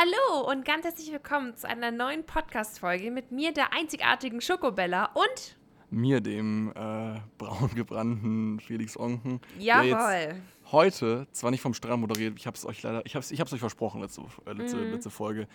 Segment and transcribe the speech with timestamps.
[0.00, 5.58] Hallo und ganz herzlich willkommen zu einer neuen Podcast-Folge mit mir, der einzigartigen Schokobella und
[5.90, 9.40] mir, dem äh, braun gebrannten Felix Onken.
[9.58, 10.40] Jawohl.
[10.70, 13.58] heute zwar nicht vom Strand moderiert, ich habe es euch leider, ich habe ich euch
[13.58, 14.92] versprochen letzte, äh, letzte, mhm.
[14.92, 15.48] letzte Folge.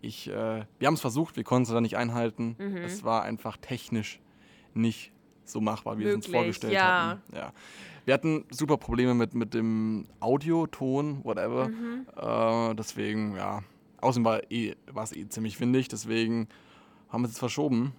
[0.00, 2.56] Ich, äh, wir haben es versucht, wir konnten es da nicht einhalten.
[2.58, 2.78] Mhm.
[2.78, 4.20] Es war einfach technisch
[4.72, 5.12] nicht
[5.44, 7.10] so machbar, wie wir es uns vorgestellt ja.
[7.10, 7.36] hatten.
[7.36, 7.52] Ja.
[8.06, 11.68] Wir hatten super Probleme mit, mit dem Audio, Ton, whatever.
[11.68, 12.06] Mhm.
[12.16, 13.62] Äh, deswegen, ja.
[14.02, 16.48] Außerdem war eh, es eh ziemlich windig, deswegen
[17.08, 17.94] haben wir es jetzt verschoben.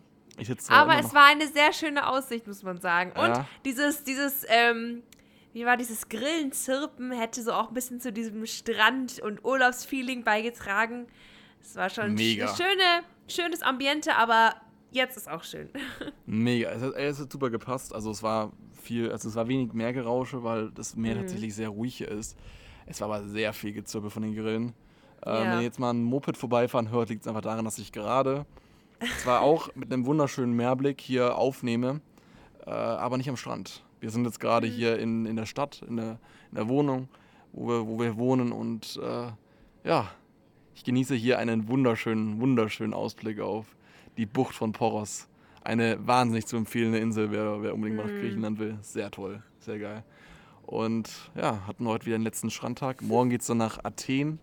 [0.67, 3.11] Aber es war eine sehr schöne Aussicht, muss man sagen.
[3.11, 3.47] Und ja.
[3.65, 5.03] dieses, dieses, ähm,
[5.53, 11.07] wie war dieses Grillenzirpen, hätte so auch ein bisschen zu diesem Strand- und Urlaubsfeeling beigetragen.
[11.61, 12.49] Es war schon Mega.
[12.49, 14.55] ein schöne, schönes Ambiente, aber
[14.91, 15.69] jetzt ist auch schön.
[16.25, 17.93] Mega, es hat, es hat super gepasst.
[17.93, 18.51] Also es war
[18.81, 21.19] viel, also es war wenig Meergerausche, weil das Meer mhm.
[21.21, 22.37] tatsächlich sehr ruhig ist.
[22.87, 24.73] Es war aber sehr viel Gezirpe von den Grillen.
[25.25, 25.43] Ähm, ja.
[25.43, 28.45] Wenn ihr jetzt mal ein Moped vorbeifahren hört, liegt es einfach daran, dass ich gerade
[29.21, 32.01] zwar auch mit einem wunderschönen Meerblick hier aufnehme,
[32.65, 33.83] äh, aber nicht am Strand.
[33.99, 34.71] Wir sind jetzt gerade mhm.
[34.71, 36.19] hier in, in der Stadt, in der,
[36.51, 37.07] in der Wohnung,
[37.51, 39.31] wo wir, wo wir wohnen und äh,
[39.87, 40.09] ja,
[40.75, 43.65] ich genieße hier einen wunderschönen, wunderschönen Ausblick auf
[44.17, 45.27] die Bucht von Poros.
[45.63, 48.19] Eine wahnsinnig zu empfehlende Insel, wer, wer unbedingt mal nach mhm.
[48.19, 48.77] Griechenland will.
[48.81, 50.03] Sehr toll, sehr geil.
[50.65, 53.01] Und ja, hatten heute wieder den letzten Strandtag.
[53.01, 54.39] Morgen geht es dann nach Athen.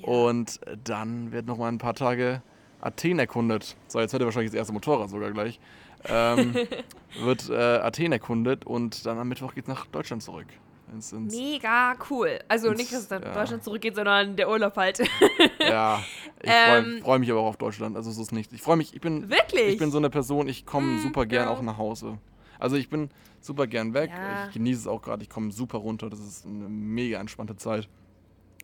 [0.00, 0.08] Ja.
[0.08, 2.42] Und dann wird noch mal ein paar Tage
[2.80, 3.76] Athen erkundet.
[3.88, 5.60] So, jetzt hört ihr wahrscheinlich das erste Motorrad sogar gleich.
[6.04, 6.54] Ähm,
[7.22, 10.46] wird äh, Athen erkundet und dann am Mittwoch geht es nach Deutschland zurück.
[10.92, 12.40] Ins, ins Mega cool.
[12.48, 13.32] Also ins, nicht, dass es nach ja.
[13.32, 14.98] Deutschland zurückgeht, sondern der Urlaub halt.
[15.60, 16.02] ja,
[16.42, 17.96] ich freue ähm, freu mich aber auch auf Deutschland.
[17.96, 18.52] Also so ist es nicht.
[18.52, 19.68] Ich freue mich, ich bin, Wirklich?
[19.68, 21.50] ich bin so eine Person, ich komme mm, super gern ja.
[21.50, 22.18] auch nach Hause.
[22.58, 24.10] Also ich bin super gern weg.
[24.10, 24.48] Ja.
[24.48, 25.22] Ich genieße es auch gerade.
[25.22, 26.10] Ich komme super runter.
[26.10, 27.88] Das ist eine mega entspannte Zeit.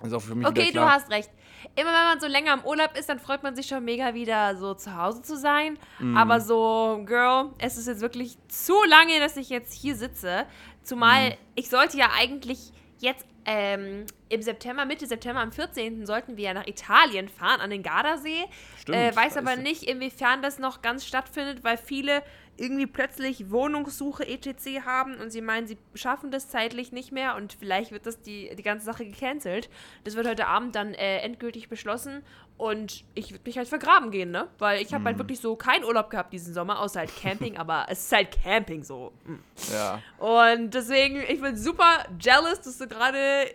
[0.02, 1.30] Ist auch für mich okay, du hast recht.
[1.74, 4.56] Immer wenn man so länger im Urlaub ist, dann freut man sich schon mega wieder
[4.56, 5.76] so zu Hause zu sein.
[5.98, 6.16] Mm.
[6.16, 10.46] Aber so, Girl, es ist jetzt wirklich zu lange, dass ich jetzt hier sitze.
[10.82, 11.34] Zumal mm.
[11.56, 16.04] ich sollte ja eigentlich jetzt ähm, im September, Mitte September, am 14.
[16.04, 18.44] sollten wir ja nach Italien fahren, an den Gardasee.
[18.78, 22.22] Stimmt, äh, weiß aber nicht, inwiefern das noch ganz stattfindet, weil viele
[22.58, 24.84] irgendwie plötzlich Wohnungssuche etc.
[24.84, 28.54] haben und sie meinen, sie schaffen das zeitlich nicht mehr und vielleicht wird das die,
[28.54, 29.70] die ganze Sache gecancelt.
[30.04, 32.22] Das wird heute Abend dann äh, endgültig beschlossen
[32.56, 34.48] und ich würde mich halt vergraben gehen, ne?
[34.58, 35.06] Weil ich habe halt mhm.
[35.06, 38.36] halt wirklich so keinen Urlaub gehabt diesen Sommer, außer halt Camping, aber es ist halt
[38.42, 39.12] Camping so.
[39.24, 39.40] Mhm.
[39.72, 40.02] Ja.
[40.18, 43.50] Und deswegen, ich bin super jealous, dass du gerade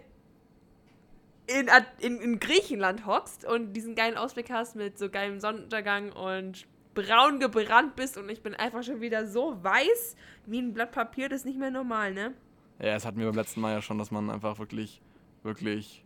[1.47, 6.65] in, in, in Griechenland hockst und diesen geilen Ausblick hast mit so geilem Sonnenuntergang und
[6.93, 10.15] braun gebrannt bist und ich bin einfach schon wieder so weiß
[10.45, 12.33] wie ein Blatt Papier, das ist nicht mehr normal, ne?
[12.79, 15.01] Ja, es hatten wir beim letzten Mal ja schon, dass man einfach wirklich,
[15.43, 16.03] wirklich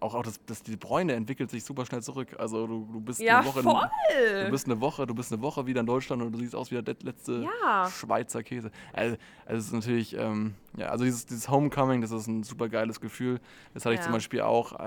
[0.00, 2.36] auch, auch das, das, die Bräune entwickelt sich super schnell zurück.
[2.38, 3.62] Also du, du bist ja, eine Woche.
[3.62, 4.44] Voll.
[4.44, 6.70] Du bist eine Woche, du bist eine Woche wieder in Deutschland und du siehst aus
[6.70, 7.90] wie der letzte ja.
[7.90, 8.70] Schweizer Käse.
[8.92, 9.16] Also,
[9.46, 13.00] also es ist natürlich, ähm, ja, also dieses, dieses Homecoming, das ist ein super geiles
[13.00, 13.40] Gefühl.
[13.74, 14.00] Das hatte ja.
[14.00, 14.78] ich zum Beispiel auch.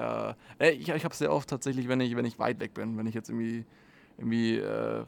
[0.60, 2.98] Äh, ich ich habe es sehr oft tatsächlich, wenn ich, wenn ich weit weg bin,
[2.98, 3.66] wenn ich jetzt irgendwie,
[4.18, 5.06] irgendwie äh,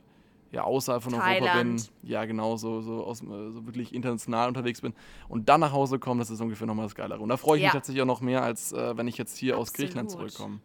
[0.54, 1.42] ja, außerhalb von Thailand.
[1.42, 4.94] Europa bin, ja genau, so, so, aus, so wirklich international unterwegs bin
[5.28, 7.20] und dann nach Hause komme, das ist ungefähr nochmal das Geilere.
[7.20, 7.70] Und da freue ich ja.
[7.70, 9.68] mich tatsächlich auch noch mehr, als äh, wenn ich jetzt hier Absolut.
[9.68, 10.60] aus Griechenland zurückkomme.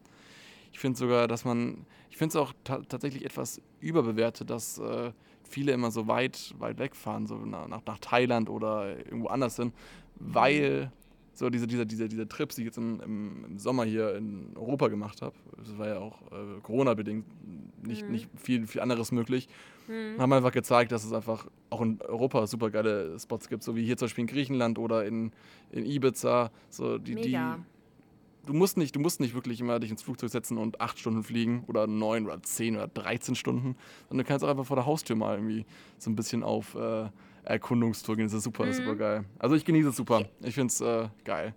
[0.72, 5.10] Ich finde sogar, dass man, ich finde es auch ta tatsächlich etwas überbewertet, dass äh,
[5.43, 9.72] viele immer so weit, weit wegfahren, so nach, nach Thailand oder irgendwo anders hin,
[10.16, 10.93] weil
[11.38, 14.88] so diese, diese, diese, diese Trips, die ich jetzt im, im, Sommer hier in Europa
[14.88, 17.25] gemacht habe, das war ja auch äh, Corona-bedingt
[17.87, 18.10] nicht, mhm.
[18.10, 19.49] nicht viel, viel anderes möglich,
[19.87, 20.21] mhm.
[20.21, 23.84] haben einfach gezeigt, dass es einfach auch in Europa super geile Spots gibt, so wie
[23.84, 25.31] hier zum Beispiel in Griechenland oder in,
[25.71, 26.50] in Ibiza.
[26.71, 27.55] So die, Mega.
[27.56, 27.62] die
[28.47, 31.22] du musst nicht, du musst nicht wirklich immer dich ins Flugzeug setzen und acht Stunden
[31.22, 33.76] fliegen oder neun oder zehn oder 13 Stunden,
[34.09, 35.66] sondern du kannst auch einfach vor der Haustür mal irgendwie
[35.99, 37.09] so ein bisschen auf äh,
[37.49, 38.27] Erkundungstour gehen.
[38.27, 38.73] Das ist super, mhm.
[38.73, 39.25] super geil.
[39.39, 40.25] Also ich genieße es super.
[40.43, 41.55] Ich finde es äh, geil.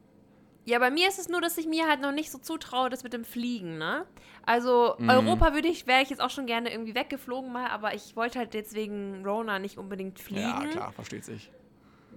[0.64, 3.04] Ja, bei mir ist es nur, dass ich mir halt noch nicht so zutraue, das
[3.04, 4.06] mit dem Fliegen, ne?
[4.46, 5.10] Also mhm.
[5.10, 8.40] Europa würde ich, wäre ich jetzt auch schon gerne irgendwie weggeflogen mal, aber ich wollte
[8.40, 10.42] halt jetzt wegen Rona nicht unbedingt fliegen.
[10.42, 11.52] Ja, klar, versteht sich.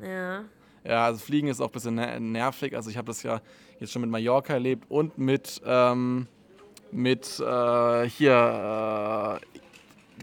[0.03, 0.45] Ja.
[0.85, 2.77] Ja, also Fliegen ist auch ein bisschen nervig.
[2.77, 3.41] Also ich habe das ja
[3.81, 6.27] jetzt schon mit Mallorca erlebt und mit, ähm,
[6.93, 9.64] mit äh, hier äh,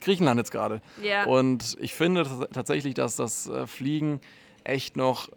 [0.01, 0.81] Griechenland jetzt gerade.
[1.01, 1.25] Ja.
[1.25, 4.19] Und ich finde tatsächlich, dass das äh, Fliegen
[4.63, 5.30] echt noch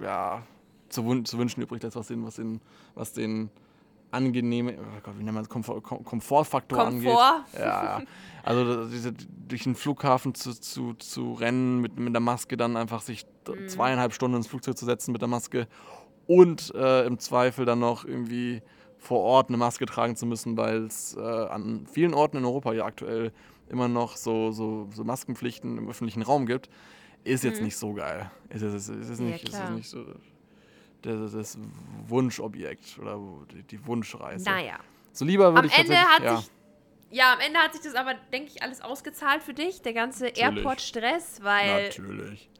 [0.00, 0.42] ja,
[0.88, 2.60] zu, wün zu wünschen übrig lässt, was den, was den,
[2.94, 3.50] was den
[4.10, 7.20] angenehmen, oh Gott, wie nennt man das, Komfort, Komfortfaktor Komfort.
[7.20, 7.58] angeht.
[7.58, 8.02] Ja,
[8.42, 13.02] also diese, durch den Flughafen zu, zu, zu rennen, mit, mit der Maske dann einfach
[13.02, 13.68] sich mhm.
[13.68, 15.66] zweieinhalb Stunden ins Flugzeug zu setzen mit der Maske
[16.26, 18.62] und äh, im Zweifel dann noch irgendwie
[18.98, 22.72] vor Ort eine Maske tragen zu müssen, weil es äh, an vielen Orten in Europa
[22.72, 23.32] ja aktuell
[23.68, 26.68] immer noch so, so, so Maskenpflichten im öffentlichen Raum gibt,
[27.24, 27.66] ist jetzt mhm.
[27.66, 28.30] nicht so geil.
[28.50, 30.04] Ist, ist, ist, ist, nicht, ja, ist nicht so
[31.02, 31.58] das, das
[32.06, 33.20] Wunschobjekt oder
[33.52, 34.44] die, die Wunschreise.
[34.44, 34.78] Naja.
[35.12, 36.36] So lieber würde ich Ende hat ja.
[36.36, 36.50] sich
[37.10, 40.28] ja, am Ende hat sich das aber, denke ich, alles ausgezahlt für dich, der ganze
[40.28, 41.84] Airport-Stress, weil.
[41.84, 42.50] Natürlich.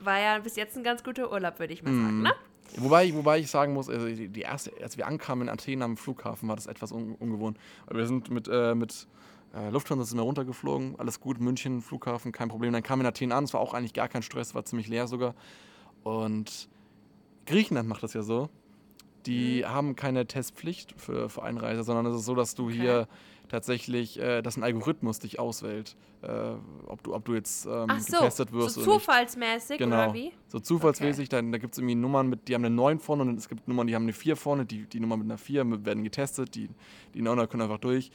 [0.00, 2.22] War ja bis jetzt ein ganz guter Urlaub, würde ich mal sagen, mhm.
[2.22, 2.34] ne?
[2.76, 6.48] Wobei, wobei ich sagen muss, also die, erste, als wir ankamen in Athen am Flughafen,
[6.48, 7.58] war das etwas un, ungewohnt.
[7.90, 9.06] Wir sind mit, äh, mit
[9.54, 12.72] äh, Lufthansa sind wir runtergeflogen, alles gut, München, Flughafen, kein Problem.
[12.72, 15.06] Dann kam in Athen an, es war auch eigentlich gar kein Stress, war ziemlich leer
[15.06, 15.34] sogar.
[16.02, 16.68] Und
[17.46, 18.48] Griechenland macht das ja so.
[19.26, 19.68] Die mhm.
[19.68, 22.74] haben keine Testpflicht für, für Einreise, sondern es ist so, dass du okay.
[22.74, 23.08] hier
[23.48, 26.28] tatsächlich, äh, dass ein Algorithmus dich auswählt, äh,
[26.86, 28.76] ob, du, ob du jetzt ähm, Ach so, getestet wirst.
[28.76, 30.04] So zufallsmäßig genau.
[30.04, 30.32] oder wie?
[30.48, 31.42] So zufallsmäßig, okay.
[31.42, 33.68] da, da gibt es irgendwie Nummern, mit, die haben eine 9 vorne und es gibt
[33.68, 36.68] Nummern, die haben eine 4 vorne, die, die Nummern mit einer 4 werden getestet, die,
[37.14, 38.10] die 9er können einfach durch.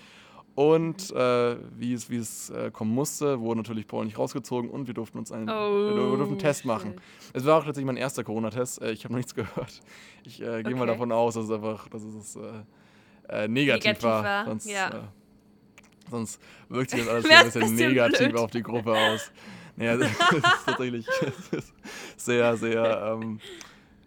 [0.56, 4.88] Und äh, wie es, wie es äh, kommen musste, wurde natürlich Paul nicht rausgezogen und
[4.88, 6.96] wir durften uns einen, oh, wir durften einen Test machen.
[7.32, 8.82] Es war auch tatsächlich mein erster Corona-Test.
[8.82, 9.82] Äh, ich habe noch nichts gehört.
[10.26, 10.74] Ich äh, gehe okay.
[10.74, 12.40] mal davon aus, dass es einfach, dass es äh,
[13.30, 14.24] äh, negativ, negativ, war.
[14.24, 14.46] war.
[14.46, 15.14] Sonst, ja.
[16.10, 18.38] Sonst wirkt sich das alles ein bisschen, bisschen negativ blöd.
[18.38, 19.32] auf die Gruppe aus.
[19.76, 21.06] Naja, das ist tatsächlich
[22.18, 23.40] sehr, sehr, ähm,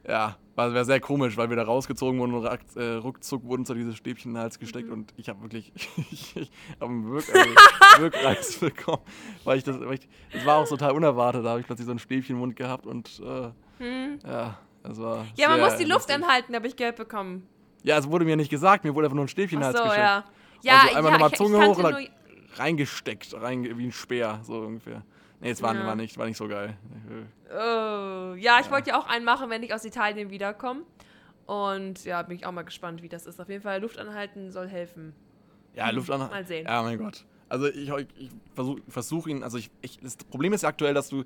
[0.06, 3.75] ja, war, war sehr komisch, weil wir da rausgezogen wurden und äh, ruckzuck wurden zu
[3.75, 4.93] dieses Stäbchen in den Hals gesteckt mhm.
[4.93, 5.72] und ich habe wirklich,
[6.10, 6.50] ich, ich
[6.81, 9.02] habe einen Wirk, also Wirkreiz bekommen,
[9.44, 11.93] weil ich das, weil ich, das war auch total unerwartet, da habe ich plötzlich so
[11.93, 14.19] ein Stäbchen im Mund gehabt und äh, mhm.
[14.26, 17.46] ja, das war Ja, man muss die Luft anhalten, habe ich Geld bekommen.
[17.82, 19.78] Ja, es wurde mir nicht gesagt, mir wurde einfach nur ein Stäbchen in den Hals
[19.78, 20.05] so, gesteckt.
[20.05, 20.25] Ja,
[20.62, 22.10] ja also einmal ja, nochmal Zunge hoch und
[22.56, 25.02] reingesteckt, rein, wie ein Speer, so ungefähr.
[25.40, 25.84] Nee, es war, ja.
[25.84, 26.76] war, nicht, war nicht so geil.
[27.50, 28.70] Oh, ja, ich ja.
[28.70, 30.82] wollte ja auch einen machen, wenn ich aus Italien wiederkomme.
[31.46, 33.40] Und ja, bin ich auch mal gespannt, wie das ist.
[33.40, 35.12] Auf jeden Fall, Luft anhalten soll helfen.
[35.74, 36.32] Ja, Luft anhalten.
[36.32, 36.66] Mal sehen.
[36.66, 37.24] Ja, mein Gott.
[37.48, 41.10] Also ich, ich versuche versuch ihn, also ich, ich, das Problem ist ja aktuell, dass
[41.10, 41.24] du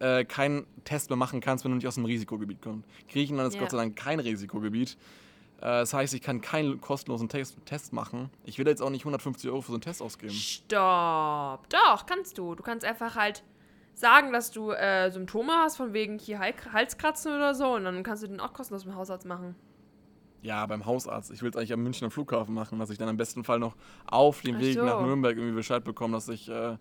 [0.00, 2.88] äh, keinen Test mehr machen kannst, wenn du nicht aus dem Risikogebiet kommst.
[3.08, 3.60] Griechenland ist ja.
[3.60, 4.96] Gott sei Dank kein Risikogebiet.
[5.58, 8.30] Äh, das heißt, ich kann keinen kostenlosen Test, Test machen.
[8.44, 10.32] Ich will jetzt auch nicht 150 Euro für so einen Test ausgeben.
[10.32, 11.68] Stopp.
[11.68, 12.54] Doch, kannst du.
[12.54, 13.42] Du kannst einfach halt
[13.94, 18.22] sagen, dass du äh, Symptome hast, von wegen hier Halskratzen oder so, und dann kannst
[18.22, 19.56] du den auch kostenlos beim Hausarzt machen.
[20.40, 21.32] Ja, beim Hausarzt.
[21.32, 23.74] Ich will es eigentlich am Münchner Flughafen machen, dass ich dann im besten Fall noch
[24.06, 24.84] auf dem Ach Weg so.
[24.84, 26.76] nach Nürnberg irgendwie Bescheid bekomme, dass ich, äh,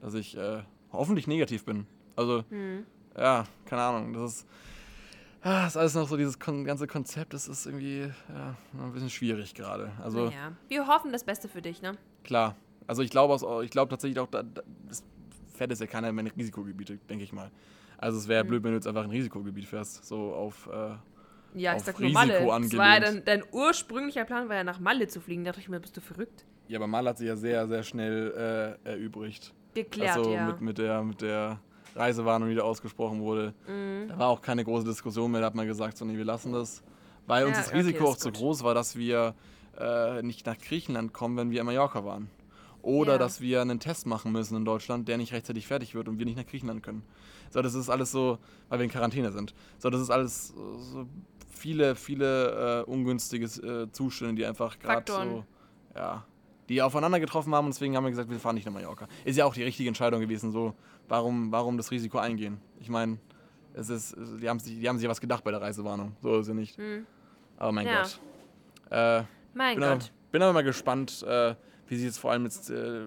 [0.00, 1.86] dass ich äh, hoffentlich negativ bin.
[2.14, 2.86] Also, hm.
[3.16, 4.12] ja, keine Ahnung.
[4.12, 4.48] Das ist,
[5.44, 7.34] ja, ist alles noch so dieses ganze Konzept.
[7.34, 9.92] Das ist irgendwie ja, ein bisschen schwierig gerade.
[10.02, 10.52] Also, naja.
[10.68, 11.96] Wir hoffen das Beste für dich, ne?
[12.24, 12.56] Klar.
[12.86, 13.38] Also ich glaube
[13.70, 15.04] glaub tatsächlich auch, das
[15.54, 17.50] fährt es ja keiner in Risikogebiete, denke ich mal.
[17.96, 18.48] Also es wäre mhm.
[18.48, 20.96] blöd, wenn du jetzt einfach ein Risikogebiet fährst, so auf äh,
[21.54, 22.44] ja, ich sag nur Malle.
[22.44, 25.44] Das war ja dein, dein, ursprünglicher Plan war ja nach Malle zu fliegen.
[25.44, 26.44] Da dachte ich mir, bist du verrückt?
[26.68, 29.52] Ja, aber Malle hat sich ja sehr, sehr schnell äh, erübrigt.
[29.74, 30.46] Geklärt, also ja.
[30.46, 31.60] Mit, mit, der, mit der
[31.94, 33.54] Reisewarnung, die da ausgesprochen wurde.
[33.66, 34.08] Mhm.
[34.08, 35.40] Da war auch keine große Diskussion mehr.
[35.40, 36.82] Da hat man gesagt, so nee, wir lassen das.
[37.26, 39.34] Weil ja, uns das Risiko okay, auch zu groß war, dass wir
[39.78, 42.30] äh, nicht nach Griechenland kommen, wenn wir in Mallorca waren.
[42.82, 43.18] Oder ja.
[43.18, 46.26] dass wir einen Test machen müssen in Deutschland, der nicht rechtzeitig fertig wird und wir
[46.26, 47.04] nicht nach Griechenland können.
[47.50, 48.38] So, das ist alles so,
[48.68, 49.54] weil wir in Quarantäne sind.
[49.78, 51.06] So, das ist alles so
[51.48, 55.44] viele, viele äh, ungünstige äh, Zustände, die einfach gerade so,
[55.94, 56.24] ja,
[56.68, 59.08] die aufeinander getroffen haben und deswegen haben wir gesagt, wir fahren nicht nach Mallorca.
[59.24, 60.74] Ist ja auch die richtige Entscheidung gewesen, so,
[61.08, 62.60] warum, warum das Risiko eingehen?
[62.80, 63.18] Ich meine,
[63.74, 66.46] es ist, die haben, sich, die haben sich was gedacht bei der Reisewarnung, so ist
[66.46, 66.76] sie nicht.
[66.76, 67.06] Hm.
[67.56, 68.02] Aber mein ja.
[68.02, 68.20] Gott.
[68.90, 69.90] Äh, mein bin Gott.
[69.90, 71.54] Aber, bin aber mal gespannt, äh,
[71.88, 73.06] wie sich jetzt vor allem jetzt äh,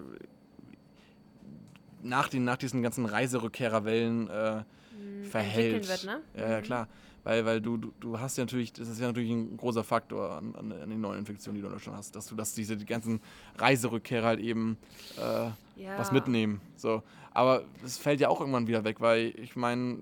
[2.02, 5.88] nach, den, nach diesen ganzen Reiserückkehrerwellen äh, mhm, verhält.
[5.88, 6.20] Wird, ne?
[6.36, 6.62] Ja, ja, mhm.
[6.62, 6.88] klar.
[7.26, 10.30] Weil, weil du, du, du hast ja natürlich, das ist ja natürlich ein großer Faktor
[10.30, 12.76] an, an, an den neuen Infektionen, die du in Deutschland hast, dass du, dass diese
[12.76, 13.20] die ganzen
[13.58, 14.78] Reiserückkehrer halt eben
[15.18, 15.98] äh, ja.
[15.98, 16.60] was mitnehmen.
[16.76, 17.02] So.
[17.32, 19.98] Aber es fällt ja auch irgendwann wieder weg, weil ich meine,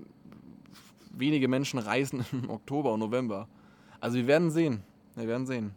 [1.12, 3.48] wenige Menschen reisen im Oktober und November.
[4.00, 4.82] Also wir werden sehen.
[5.14, 5.74] Wir werden sehen.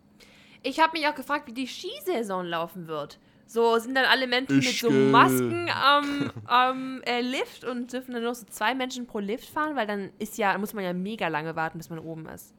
[0.63, 3.19] Ich habe mich auch gefragt, wie die Skisaison laufen wird.
[3.47, 8.13] So sind dann alle Menschen ich mit so Masken am ähm, äh, Lift und dürfen
[8.13, 10.93] dann nur so zwei Menschen pro Lift fahren, weil dann ist ja, muss man ja
[10.93, 12.53] mega lange warten, bis man oben ist.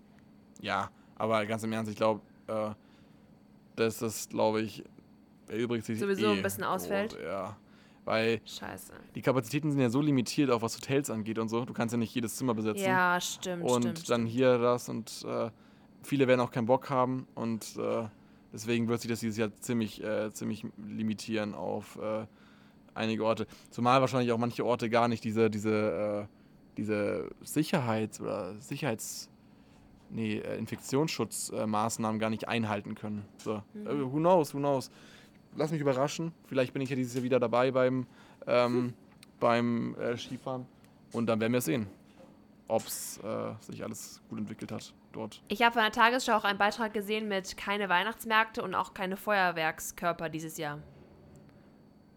[0.63, 2.71] Ja, aber ganz im Ernst, ich glaube, äh,
[3.77, 4.83] dass das, glaube ich,
[5.47, 7.17] erübrigt sich sowieso eh ein bisschen ausfällt.
[7.21, 7.57] Oh, ja.
[8.07, 8.95] Weil Scheiße.
[9.15, 11.67] die Kapazitäten sind ja so limitiert, auch was Hotels angeht und so.
[11.67, 12.87] Du kannst ja nicht jedes Zimmer besetzen.
[12.87, 13.65] Ja, stimmt.
[13.65, 15.51] Und stimmt, dann hier das und äh,
[16.03, 18.07] viele werden auch keinen Bock haben und äh,
[18.53, 22.27] deswegen wird sich das dieses Jahr ziemlich, äh, ziemlich limitieren auf äh,
[22.95, 23.47] einige Orte.
[23.71, 26.35] Zumal wahrscheinlich auch manche Orte gar nicht diese, diese, äh,
[26.77, 29.29] diese Sicherheits- oder Sicherheits-
[30.11, 33.25] nee, äh, Infektionsschutzmaßnahmen gar nicht einhalten können.
[33.39, 33.87] So, mhm.
[33.87, 34.91] äh, who knows, who knows.
[35.57, 36.33] Lass mich überraschen.
[36.47, 38.07] Vielleicht bin ich ja dieses Jahr wieder dabei beim,
[38.47, 38.95] ähm,
[39.41, 40.67] beim äh, Skifahren.
[41.13, 41.87] Und dann werden wir sehen,
[42.69, 45.43] ob es äh, sich alles gut entwickelt hat dort.
[45.49, 49.17] Ich habe von der Tagesschau auch einen Beitrag gesehen mit keine Weihnachtsmärkte und auch keine
[49.17, 50.79] Feuerwerkskörper dieses Jahr.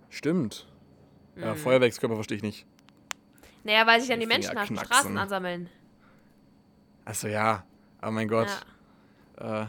[0.09, 0.67] Stimmt.
[1.35, 1.43] Mhm.
[1.43, 2.65] Ja, Feuerwerkskörper verstehe ich nicht.
[3.63, 5.69] Naja, weil sich dann die Menschen auf den Straßen ansammeln.
[7.05, 7.63] Achso, ja.
[7.99, 8.49] Aber mein Gott.
[9.39, 9.63] Ja.
[9.63, 9.67] Äh,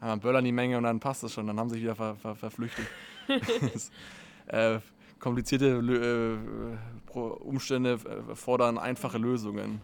[0.00, 1.46] dann böllern die Menge und dann passt es schon.
[1.46, 2.86] Dann haben sie sich wieder ver ver verflüchtet.
[4.46, 4.78] äh,
[5.18, 9.80] komplizierte äh, Umstände äh, fordern einfache Lösungen,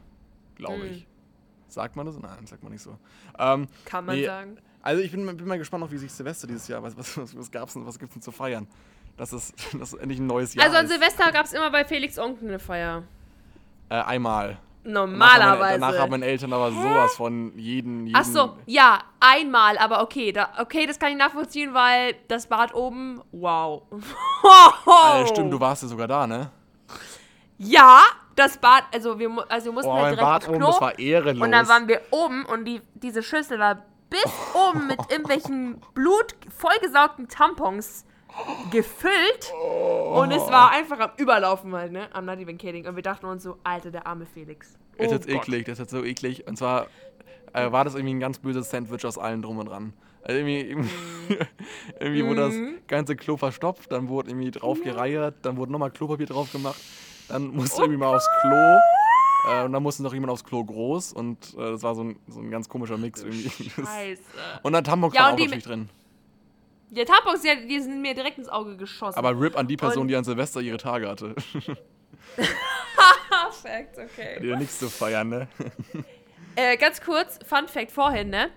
[0.59, 1.03] glaube ich.
[1.03, 1.07] Hm.
[1.69, 2.19] Sagt man das?
[2.19, 2.99] Nein, sagt man nicht so.
[3.39, 4.59] Ähm, Kann man nee, sagen.
[4.83, 7.51] Also ich bin, bin, mal gespannt, auch wie sich Silvester dieses Jahr, was, was, was,
[7.51, 8.67] gab's denn, was gibt's denn zu feiern?
[9.17, 10.67] Das ist, das ist endlich ein neues Jahr.
[10.67, 13.05] Also an Silvester gab es immer bei Felix Onkel eine Feier.
[13.89, 14.59] Äh, einmal.
[14.85, 15.81] Normalerweise.
[15.81, 16.83] Danach haben meine Eltern aber Hä?
[16.83, 18.17] sowas von jeden, jeden.
[18.17, 22.75] Ach so, ja, einmal, aber okay, da, okay, das kann ich nachvollziehen, weil das Bad
[22.75, 23.83] oben, wow.
[24.87, 26.51] Alter, stimmt, du warst ja sogar da, ne?
[27.59, 28.03] Ja,
[28.39, 30.55] das Bad, also wir, also wir mussten oh, halt direkt Bad aufs Klo.
[30.55, 31.45] Oben, das war ehrenlos.
[31.45, 36.35] Und dann waren wir oben und die, diese Schüssel war bis oben mit irgendwelchen Blut
[36.57, 38.05] vollgesaugten Tampons
[38.71, 40.21] gefüllt oh.
[40.23, 42.09] und es war einfach am Überlaufen halt, ne?
[42.13, 42.87] Am Not even kidding.
[42.87, 44.79] Und wir dachten uns so, Alter, der arme Felix.
[44.99, 46.47] Oh das ist eklig, das ist so eklig.
[46.47, 46.87] Und zwar
[47.53, 49.93] äh, war das irgendwie ein ganz böses Sandwich aus allen drum und dran.
[50.23, 50.89] Also irgendwie, irgendwie,
[51.35, 51.37] mm.
[52.01, 52.79] irgendwie wurde das mhm.
[52.87, 56.81] ganze Klo verstopft, dann wurde irgendwie drauf gereiert, dann wurde nochmal Klopapier drauf gemacht,
[57.29, 58.79] dann musste oh irgendwie mal aufs Klo.
[59.49, 62.19] Äh, und dann musste noch jemand aufs Klo groß und äh, das war so ein,
[62.27, 63.71] so ein ganz komischer Mix irgendwie.
[63.71, 64.23] Scheiße.
[64.63, 65.89] und dann Tampons ja, war auch natürlich drin.
[66.91, 69.19] Der Tampons, die, die sind mir direkt ins Auge geschossen.
[69.19, 71.35] Aber RIP an die Person, und die an Silvester ihre Tage hatte.
[73.63, 74.47] Fact, okay.
[74.47, 75.49] Ja nichts zu feiern, ne?
[76.57, 78.51] äh, ganz kurz, Fun Fact vorhin, ne?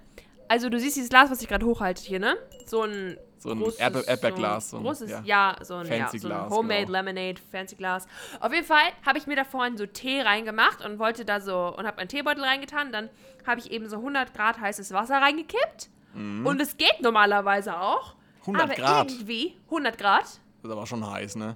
[0.47, 2.37] Also du siehst dieses Glas, was ich gerade hochhalte hier, ne?
[2.65, 4.69] So ein so ein großes, Erdbeerglas.
[4.69, 6.99] So ein großes, ja, ja so ein, ja, so ein Homemade genau.
[6.99, 8.05] Lemonade, fancy Glas.
[8.39, 11.75] Auf jeden Fall habe ich mir da vorhin so Tee reingemacht und wollte da so,
[11.75, 12.91] und habe einen Teebeutel reingetan.
[12.91, 13.09] Dann
[13.47, 15.89] habe ich eben so 100 Grad heißes Wasser reingekippt.
[16.13, 16.45] Mhm.
[16.45, 18.15] Und es geht normalerweise auch.
[18.41, 19.11] 100 aber Grad.
[19.11, 20.21] irgendwie 100 Grad.
[20.21, 21.55] Das ist aber schon heiß, ne?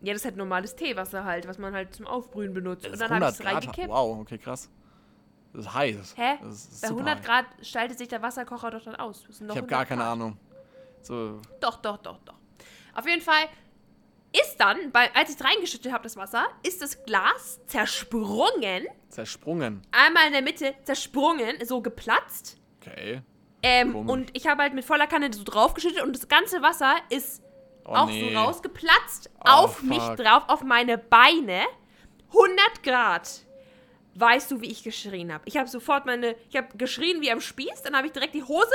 [0.00, 2.88] Ja, das ist halt normales Teewasser halt, was man halt zum Aufbrühen benutzt.
[2.88, 3.88] Und dann habe ich es reingekippt.
[3.88, 4.68] Wow, okay, krass.
[5.52, 6.14] Das ist heiß.
[6.16, 6.48] Hä?
[6.48, 7.24] Ist Bei 100 heiß.
[7.24, 9.24] Grad schaltet sich der Wasserkocher doch dann aus.
[9.28, 10.02] ich habe gar keine.
[10.02, 10.36] Ahnung.
[11.02, 11.40] So.
[11.60, 12.34] Doch, doch, doch, doch.
[12.94, 13.48] Auf jeden Fall
[14.32, 18.86] ist dann, bei, als ich es reingeschüttet habe, das Wasser, ist das Glas zersprungen.
[19.08, 19.82] Zersprungen?
[19.92, 22.56] Einmal in der Mitte zersprungen, so geplatzt.
[22.80, 23.22] Okay.
[23.62, 27.42] Ähm, und ich habe halt mit voller Kanne so draufgeschüttet und das ganze Wasser ist
[27.84, 28.32] oh, auch nee.
[28.32, 29.88] so rausgeplatzt oh, auf fuck.
[29.88, 31.62] mich drauf, auf meine Beine.
[32.28, 33.28] 100 Grad.
[34.14, 35.44] Weißt du, wie ich geschrien habe?
[35.46, 38.42] Ich habe sofort meine, ich habe geschrien wie am Spieß, dann habe ich direkt die
[38.42, 38.74] Hose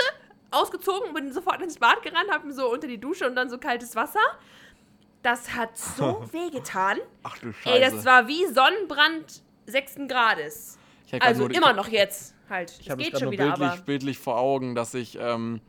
[0.51, 3.95] ausgezogen, bin sofort ins Bad gerannt, habe so unter die Dusche und dann so kaltes
[3.95, 4.19] Wasser.
[5.23, 6.97] Das hat so wehgetan.
[7.23, 7.75] Ach du Scheiße.
[7.75, 9.95] Ey, das war wie Sonnenbrand 6.
[10.07, 10.77] Grades.
[11.19, 12.77] Also immer noch jetzt halt.
[12.79, 15.61] Ich habe gerade bildlich, aber bildlich vor Augen, dass ich, ähm,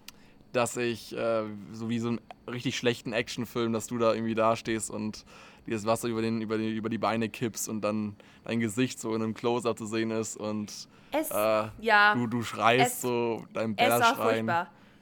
[0.53, 4.91] dass ich äh, so wie so einen richtig schlechten Actionfilm, dass du da irgendwie dastehst
[4.91, 5.25] und
[5.69, 9.01] dir das Wasser über, den, über, die, über die Beine kippst und dann dein Gesicht
[9.01, 10.73] so in einem Close-Up zu sehen ist und
[11.13, 14.51] es, äh, ja, du, du schreist es, so, dein Bär schreien.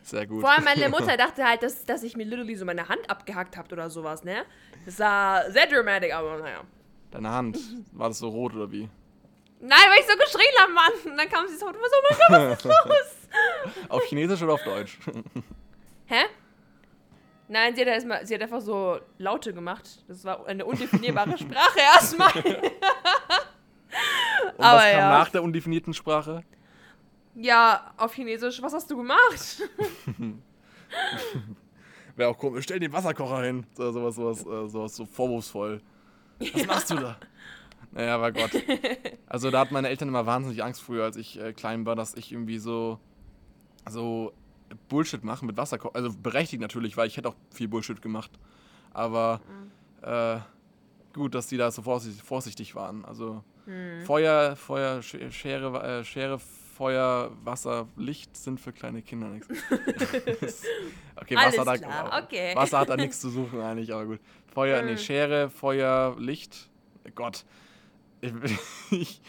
[0.03, 0.41] Sehr gut.
[0.41, 3.57] Vor allem meine Mutter dachte halt, dass, dass ich mir literally so meine Hand abgehackt
[3.57, 4.45] habe oder sowas, ne?
[4.85, 6.61] Das sah sehr dramatisch, aber naja.
[7.11, 7.59] Deine Hand,
[7.93, 8.89] war das so rot oder wie?
[9.59, 10.93] Nein, weil ich so geschrien habe, Mann.
[11.13, 13.89] Und dann kam sie so, oh mein Gott, was ist los?
[13.89, 14.99] auf Chinesisch oder auf Deutsch?
[16.07, 16.25] Hä?
[17.49, 20.05] Nein, sie hat, erstmal, sie hat einfach so Laute gemacht.
[20.09, 22.33] Das war eine undefinierbare Sprache erstmal.
[22.33, 22.45] Und
[24.65, 25.19] Aber was kam ja.
[25.19, 26.45] nach der undefinierten Sprache?
[27.35, 28.61] Ja, auf Chinesisch.
[28.63, 29.63] Was hast du gemacht?
[32.17, 32.65] Wäre auch komisch.
[32.65, 33.67] Stell den Wasserkocher hin.
[33.75, 35.81] So, sowas, sowas, äh, sowas so vorwurfsvoll.
[36.39, 36.67] Was ja.
[36.67, 37.17] machst du da?
[37.93, 38.51] Naja, aber Gott.
[39.27, 42.15] Also da hatten meine Eltern immer wahnsinnig Angst früher, als ich äh, klein war, dass
[42.15, 42.99] ich irgendwie so,
[43.89, 44.33] so
[44.89, 45.95] Bullshit mache mit Wasserkocher.
[45.95, 48.31] Also berechtigt natürlich, weil ich hätte auch viel Bullshit gemacht.
[48.93, 50.09] Aber mhm.
[50.09, 50.41] äh,
[51.13, 53.05] gut, dass die da so vorsichtig, vorsichtig waren.
[53.05, 54.05] Also mhm.
[54.05, 59.49] Feuer, Feuer, Schere, äh, Schere, Feuer, Wasser, Licht sind für kleine Kinder nichts.
[61.17, 62.55] okay, Wasser, da, okay.
[62.55, 64.21] Wasser hat da nichts zu suchen eigentlich, aber gut.
[64.53, 64.89] Feuer, mhm.
[64.89, 66.69] nee, Schere, Feuer, Licht.
[67.15, 67.45] Gott.
[68.21, 68.33] Ich,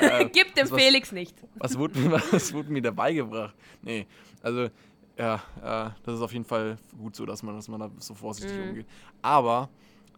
[0.00, 1.36] äh, Gib dem was, Felix nicht.
[1.56, 3.54] Was wurde, mir, was wurde mir dabei gebracht?
[3.82, 4.06] Nee,
[4.44, 4.68] also
[5.16, 8.14] ja, äh, das ist auf jeden Fall gut so, dass man, dass man da so
[8.14, 8.68] vorsichtig mm.
[8.68, 8.86] umgeht.
[9.22, 9.68] Aber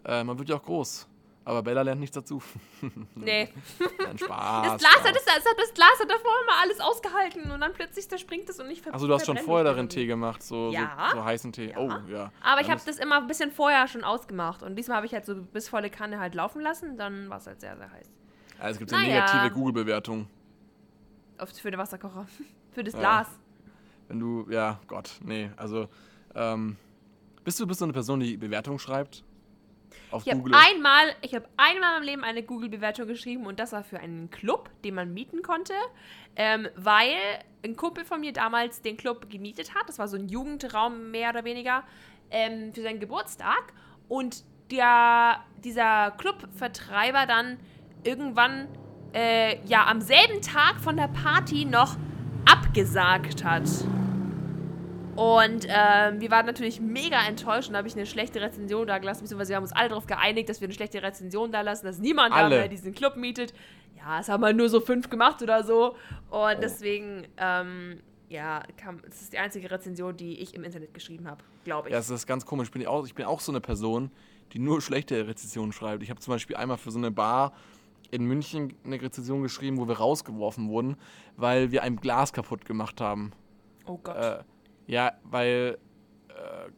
[0.04, 1.06] äh, man wird ja auch groß.
[1.44, 2.42] Aber Bella lernt nichts dazu.
[3.14, 3.48] Nee.
[4.08, 4.66] Ein Spaß.
[4.66, 5.04] Das Glas, Spaß.
[5.04, 8.58] Hat das, das Glas hat davor immer alles ausgehalten und dann plötzlich da springt es
[8.58, 11.10] und ich Also du hast schon vorher darin Tee gemacht, so, ja.
[11.10, 11.70] so, so heißen Tee.
[11.70, 11.78] Ja.
[11.78, 12.32] Oh, ja.
[12.42, 15.24] Aber ich habe das immer ein bisschen vorher schon ausgemacht und diesmal habe ich halt
[15.24, 18.10] so bis volle Kanne halt laufen lassen, dann war es halt sehr, sehr heiß.
[18.58, 19.04] Also es gibt naja.
[19.04, 20.28] eine negative Google-Bewertung.
[21.62, 22.26] Für den Wasserkocher.
[22.72, 23.28] Für das Glas.
[24.08, 25.88] Wenn du, ja, Gott, nee, also,
[26.34, 26.76] ähm,
[27.44, 29.24] bist du, bist du eine Person, die Bewertungen schreibt?
[30.10, 33.82] Auf ich habe einmal, ich habe einmal im Leben eine Google-Bewertung geschrieben und das war
[33.82, 35.74] für einen Club, den man mieten konnte,
[36.36, 37.14] ähm, weil
[37.64, 39.88] ein Kumpel von mir damals den Club gemietet hat.
[39.88, 41.82] Das war so ein Jugendraum mehr oder weniger
[42.30, 43.72] ähm, für seinen Geburtstag
[44.08, 47.58] und der, dieser Clubvertreiber dann
[48.04, 48.68] irgendwann
[49.12, 51.96] äh, ja am selben Tag von der Party noch
[52.76, 53.62] abgesagt hat.
[55.16, 58.98] Und ähm, wir waren natürlich mega enttäuscht und da habe ich eine schlechte Rezension da
[58.98, 61.86] gelassen, beziehungsweise wir haben uns alle darauf geeinigt, dass wir eine schlechte Rezension da lassen,
[61.86, 62.50] dass niemand alle.
[62.50, 63.54] da mehr diesen Club mietet.
[63.96, 65.92] Ja, es haben halt nur so fünf gemacht oder so.
[66.28, 66.60] Und oh.
[66.60, 71.42] deswegen, ähm, ja, kam, das ist die einzige Rezension, die ich im Internet geschrieben habe,
[71.64, 71.92] glaube ich.
[71.92, 72.68] Ja, das ist ganz komisch.
[72.68, 74.10] Ich bin auch, ich bin auch so eine Person,
[74.52, 76.02] die nur schlechte Rezensionen schreibt.
[76.02, 77.54] Ich habe zum Beispiel einmal für so eine Bar
[78.10, 80.96] in München eine Rezension geschrieben, wo wir rausgeworfen wurden,
[81.36, 83.32] weil wir ein Glas kaputt gemacht haben.
[83.86, 84.16] Oh Gott.
[84.16, 84.44] Äh,
[84.86, 85.78] ja, weil
[86.28, 86.70] äh,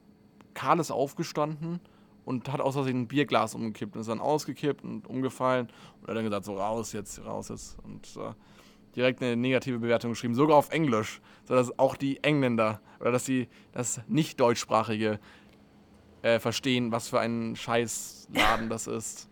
[0.55, 1.81] Karl ist aufgestanden
[2.25, 5.69] und hat aus Versehen ein Bierglas umgekippt und ist dann ausgekippt und umgefallen
[6.01, 7.79] und hat dann gesagt, so raus jetzt, raus jetzt.
[7.85, 8.33] Und äh,
[8.97, 13.49] direkt eine negative Bewertung geschrieben, sogar auf Englisch, sodass auch die Engländer oder dass sie
[13.73, 15.21] das nicht deutschsprachige
[16.23, 19.29] äh, verstehen, was für ein Scheißladen das ist.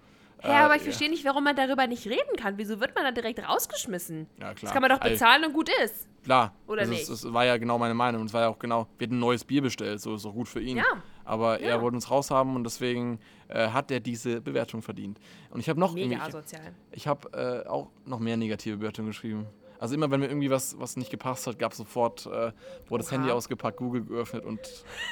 [0.49, 2.59] Ja, aber ich verstehe nicht, warum man darüber nicht reden kann.
[2.59, 4.27] Wieso wird man da direkt rausgeschmissen?
[4.39, 4.55] Ja, klar.
[4.61, 6.09] Das kann man doch bezahlen also, und gut ist.
[6.25, 6.55] Klar.
[6.67, 7.03] Oder das nicht?
[7.03, 8.21] Ist, das war ja genau meine Meinung.
[8.21, 10.33] Und es war ja auch genau, wir hätten ein neues Bier bestellt, so ist doch
[10.33, 10.79] gut für ihn.
[10.79, 10.85] Ja.
[11.25, 11.69] Aber ja.
[11.69, 15.19] er wollte uns raushaben und deswegen äh, hat er diese Bewertung verdient.
[15.51, 16.75] Und ich habe noch Mega asozial.
[16.91, 19.47] Ich, ich habe äh, auch noch mehr negative Bewertungen geschrieben.
[19.79, 22.53] Also immer, wenn mir irgendwie was, was nicht gepasst hat, gab es sofort, äh,
[22.89, 24.61] wurde das Handy ausgepackt, Google geöffnet und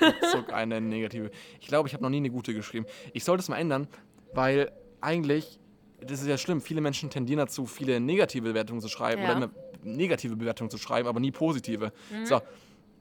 [0.33, 1.31] zog eine negative.
[1.61, 2.87] Ich glaube, ich habe noch nie eine gute geschrieben.
[3.13, 3.89] Ich sollte es mal ändern,
[4.33, 4.73] weil
[5.05, 5.59] eigentlich,
[6.01, 9.29] das ist ja schlimm, viele Menschen tendieren dazu, viele negative Bewertungen zu schreiben ja.
[9.29, 9.51] oder immer
[9.85, 11.93] negative Bewertungen zu schreiben, aber nie positive.
[12.11, 12.27] Mhm.
[12.27, 12.41] So,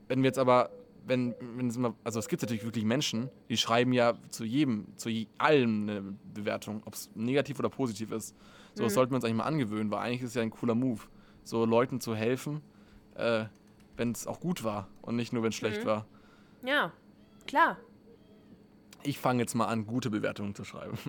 [0.08, 0.70] wenn wir jetzt aber,
[1.06, 4.88] wenn, wenn es immer, also es gibt natürlich wirklich Menschen, die schreiben ja zu jedem,
[4.98, 6.02] zu allem eine
[6.34, 8.36] Bewertung, ob es negativ oder positiv ist.
[8.74, 8.88] So, mhm.
[8.88, 11.02] das sollten wir uns eigentlich mal angewöhnen, weil eigentlich ist es ja ein cooler Move,
[11.44, 12.62] so Leuten zu helfen,
[13.16, 13.46] äh,
[13.96, 15.88] wenn es auch gut war und nicht nur, wenn es schlecht mhm.
[15.88, 16.06] war.
[16.66, 16.92] Ja,
[17.48, 17.78] klar.
[19.04, 20.98] Ich fange jetzt mal an, gute Bewertungen zu schreiben.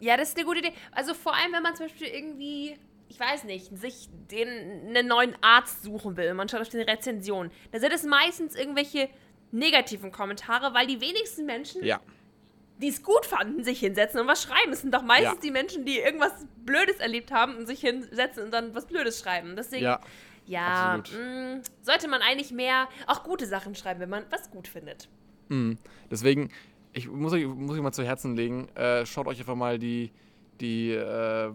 [0.00, 0.72] Ja, das ist eine gute Idee.
[0.92, 2.76] Also vor allem, wenn man zum Beispiel irgendwie,
[3.08, 6.32] ich weiß nicht, sich den, einen neuen Arzt suchen will.
[6.34, 7.50] Man schaut auf die Rezension.
[7.72, 9.08] Da sind es meistens irgendwelche
[9.50, 12.00] negativen Kommentare, weil die wenigsten Menschen, ja.
[12.78, 14.72] die es gut fanden, sich hinsetzen und was schreiben.
[14.72, 15.40] Es sind doch meistens ja.
[15.42, 19.56] die Menschen, die irgendwas Blödes erlebt haben und sich hinsetzen und dann was Blödes schreiben.
[19.56, 20.00] Deswegen, ja,
[20.46, 24.68] ja mh, mm, sollte man eigentlich mehr auch gute Sachen schreiben, wenn man was gut
[24.68, 25.08] findet.
[25.48, 25.78] Mhm.
[26.10, 26.50] Deswegen,
[26.92, 30.10] ich muss euch, muss euch mal zu Herzen legen, äh, schaut euch einfach mal die,
[30.60, 31.52] die äh,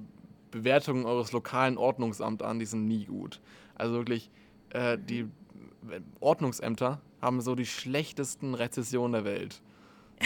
[0.52, 3.42] Bewertungen eures lokalen Ordnungsamts an, die sind nie gut.
[3.76, 4.30] Also wirklich,
[4.70, 5.28] äh, die
[6.20, 9.62] Ordnungsämter haben so die schlechtesten Rezessionen der Welt.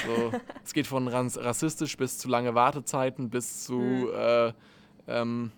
[0.05, 0.31] So,
[0.63, 4.09] es geht von rassistisch bis zu lange Wartezeiten bis zu mhm.
[4.13, 4.53] äh,
[5.07, 5.51] ähm,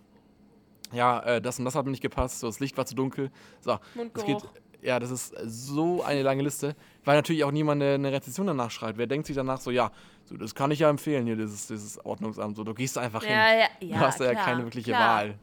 [0.91, 3.31] ja, äh, das und das hat mir nicht gepasst, so das Licht war zu dunkel.
[3.61, 3.79] So,
[4.13, 4.37] es geht
[4.81, 8.71] ja, das ist so eine lange Liste, weil natürlich auch niemand eine, eine Rezession danach
[8.71, 8.97] schreibt.
[8.97, 9.91] Wer denkt sich danach so, ja,
[10.23, 12.55] so, das kann ich ja empfehlen hier, dieses, dieses Ordnungsamt.
[12.55, 13.37] So, du gehst einfach ja, hin.
[13.37, 15.17] Ja, ja, du hast ja keine wirkliche klar.
[15.17, 15.35] Wahl.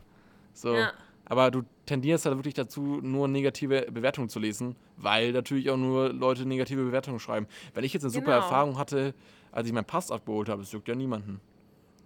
[0.52, 0.74] So.
[0.74, 0.92] Ja.
[1.28, 6.12] Aber du tendierst halt wirklich dazu, nur negative Bewertungen zu lesen, weil natürlich auch nur
[6.12, 7.48] Leute negative Bewertungen schreiben.
[7.74, 8.36] Wenn ich jetzt eine super genau.
[8.36, 9.12] Erfahrung hatte,
[9.50, 11.40] als ich meinen Pass abgeholt habe, das juckt ja niemanden.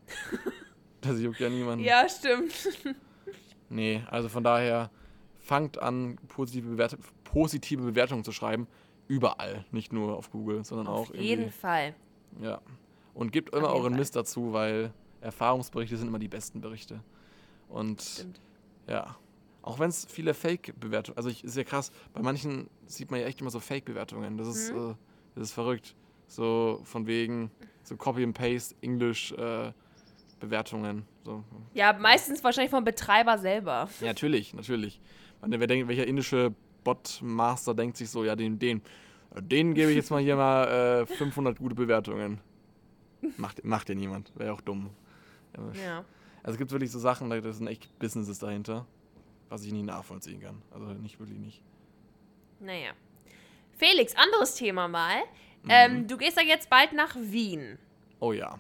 [1.03, 1.85] das juckt ja niemanden.
[1.85, 2.55] Ja, stimmt.
[3.69, 4.91] nee, also von daher,
[5.39, 6.97] fangt an, positive, Bewert
[7.33, 8.67] positive Bewertungen zu schreiben.
[9.09, 11.15] Überall, nicht nur auf Google, sondern auf auch.
[11.15, 11.95] Auf jeden Fall.
[12.41, 12.61] Ja.
[13.15, 13.99] Und gebt immer euren Fall.
[13.99, 17.01] Mist dazu, weil Erfahrungsberichte sind immer die besten Berichte.
[17.69, 18.41] Und Stimmt.
[18.87, 19.17] ja.
[19.63, 23.27] Auch wenn es viele Fake-Bewertungen, also ich, ist ja krass, bei manchen sieht man ja
[23.27, 24.39] echt immer so Fake-Bewertungen.
[24.39, 24.93] Das ist, mhm.
[24.93, 24.95] äh,
[25.35, 25.95] das ist verrückt.
[26.29, 27.51] So von wegen,
[27.83, 29.73] so Copy and Paste, Englisch, äh,
[30.39, 31.05] Bewertungen.
[31.25, 31.45] So.
[31.75, 33.89] Ja, meistens wahrscheinlich vom Betreiber selber.
[34.01, 35.01] Ja, natürlich, natürlich.
[35.43, 38.83] Meine, wer denkt, welcher indische Botmaster denkt sich so, ja, den, den,
[39.41, 42.41] den gebe ich jetzt mal hier mal äh, 500 gute Bewertungen.
[43.37, 44.91] Macht, macht ja niemand, wäre ja auch dumm.
[45.75, 46.05] Ja.
[46.43, 48.87] Also es gibt wirklich so Sachen, da sind echt Businesses dahinter,
[49.49, 50.63] was ich nie nachvollziehen kann.
[50.71, 51.63] Also nicht wirklich nicht.
[52.61, 52.93] Naja.
[53.77, 55.19] Felix, anderes Thema mal.
[55.63, 55.71] Mhm.
[55.71, 57.79] Ähm, du gehst ja jetzt bald nach Wien.
[58.21, 58.59] Oh ja.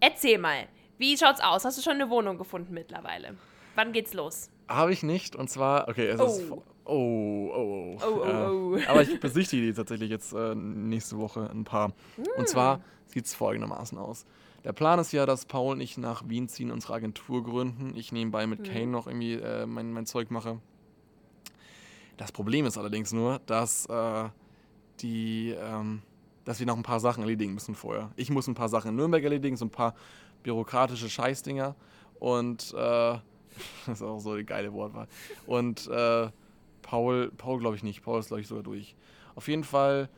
[0.00, 1.64] erzähl mal, wie schaut's aus?
[1.64, 3.36] Hast du schon eine Wohnung gefunden mittlerweile?
[3.74, 4.50] Wann geht's los?
[4.68, 5.34] Habe ich nicht.
[5.34, 6.26] Und zwar, okay, es oh.
[6.26, 6.52] ist.
[6.84, 7.98] Oh, oh, oh.
[8.00, 8.76] oh, oh, oh.
[8.76, 11.88] Äh, aber ich besichtige die tatsächlich jetzt äh, nächste Woche ein paar.
[11.88, 12.22] Mm.
[12.36, 14.26] Und zwar sieht es folgendermaßen aus.
[14.64, 17.96] Der Plan ist ja, dass Paul und ich nach Wien ziehen, unsere Agentur gründen.
[17.96, 18.64] Ich nebenbei mit mhm.
[18.64, 20.58] Kane noch irgendwie äh, mein, mein Zeug mache.
[22.18, 24.28] Das Problem ist allerdings nur, dass äh,
[25.00, 26.02] die, ähm,
[26.44, 28.10] dass wir noch ein paar Sachen erledigen müssen vorher.
[28.16, 29.94] Ich muss ein paar Sachen in Nürnberg erledigen, so ein paar
[30.42, 31.74] bürokratische Scheißdinger.
[32.18, 32.76] Und äh,
[33.86, 35.08] das ist auch so eine geile Wortwahl.
[35.46, 36.28] Und äh,
[36.90, 38.02] Paul, Paul glaube ich nicht.
[38.02, 38.96] Paul ist, glaube ich, sogar durch.
[39.36, 40.08] Auf jeden Fall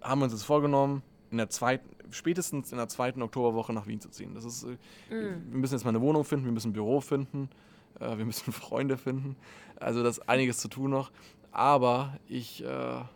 [0.00, 4.00] haben wir uns das vorgenommen, in der zweiten, spätestens in der zweiten Oktoberwoche nach Wien
[4.00, 4.32] zu ziehen.
[4.32, 4.76] Das ist, mm.
[5.10, 7.50] wir müssen jetzt mal eine Wohnung finden, wir müssen ein Büro finden,
[7.98, 9.34] äh, wir müssen Freunde finden.
[9.80, 11.10] Also das ist einiges zu tun noch.
[11.50, 13.08] Aber ich äh, fahre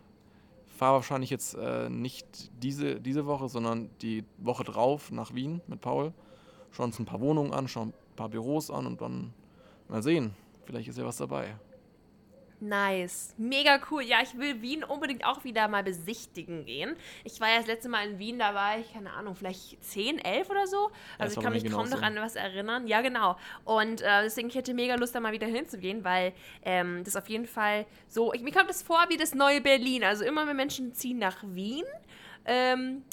[0.95, 6.11] wahrscheinlich jetzt äh, nicht diese, diese Woche, sondern die Woche drauf nach Wien mit Paul.
[6.71, 9.33] Schauen uns ein paar Wohnungen an, schauen ein paar Büros an und dann
[9.87, 10.35] mal sehen.
[10.65, 11.55] Vielleicht ist ja was dabei.
[12.63, 13.35] Nice.
[13.37, 14.03] Mega cool.
[14.03, 16.95] Ja, ich will Wien unbedingt auch wieder mal besichtigen gehen.
[17.25, 20.19] Ich war ja das letzte Mal in Wien, da war ich, keine Ahnung, vielleicht 10,
[20.19, 20.89] 11 oder so.
[21.17, 22.87] Also ich kann mich kaum noch an was erinnern.
[22.87, 23.37] Ja, genau.
[23.65, 26.31] Und äh, deswegen, ich hätte mega Lust, da mal wieder hinzugehen, weil
[26.63, 30.05] ähm, das auf jeden Fall so, ich, mir kommt das vor wie das neue Berlin.
[30.05, 31.83] Also immer mehr Menschen ziehen nach Wien.
[32.45, 33.03] Ähm,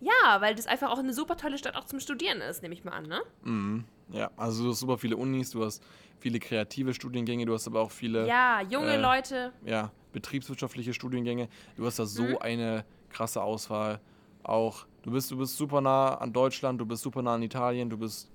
[0.00, 2.82] ja, weil das einfach auch eine super tolle Stadt auch zum Studieren ist, nehme ich
[2.82, 3.20] mal an, ne?
[3.42, 3.84] Mhm.
[4.10, 5.82] Ja, also du hast super viele Unis, du hast
[6.18, 8.26] viele kreative Studiengänge, du hast aber auch viele.
[8.26, 9.52] Ja, junge äh, Leute.
[9.64, 11.48] Ja, betriebswirtschaftliche Studiengänge.
[11.76, 12.38] Du hast da so mhm.
[12.40, 14.00] eine krasse Auswahl.
[14.42, 17.90] Auch du bist, du bist super nah an Deutschland, du bist super nah an Italien,
[17.90, 18.30] du bist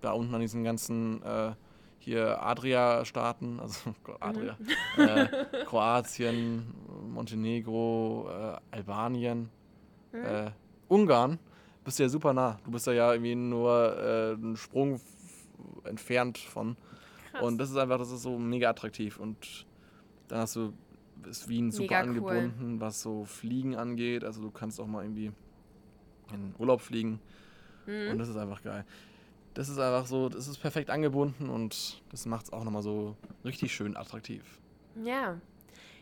[0.00, 1.52] da unten an diesen ganzen äh,
[1.98, 4.56] hier Adria-Staaten, also Adria,
[4.96, 5.02] mhm.
[5.02, 6.74] äh, Kroatien,
[7.08, 9.50] Montenegro, äh, Albanien,
[10.12, 10.24] mhm.
[10.24, 10.50] Äh,
[10.88, 11.38] Ungarn
[11.88, 12.58] bist du ja super nah.
[12.64, 15.00] Du bist ja, ja irgendwie nur äh, einen Sprung
[15.84, 16.76] entfernt von.
[17.30, 17.42] Krass.
[17.42, 19.18] Und das ist einfach, das ist so mega attraktiv.
[19.18, 19.66] Und
[20.28, 20.74] dann hast du,
[21.26, 22.80] ist Wien super mega angebunden, cool.
[22.80, 24.22] was so Fliegen angeht.
[24.22, 25.32] Also du kannst auch mal irgendwie
[26.30, 27.20] in Urlaub fliegen.
[27.86, 28.10] Mhm.
[28.10, 28.84] Und das ist einfach geil.
[29.54, 33.16] Das ist einfach so, das ist perfekt angebunden und das macht es auch nochmal so
[33.46, 34.44] richtig schön attraktiv.
[35.02, 35.40] Ja.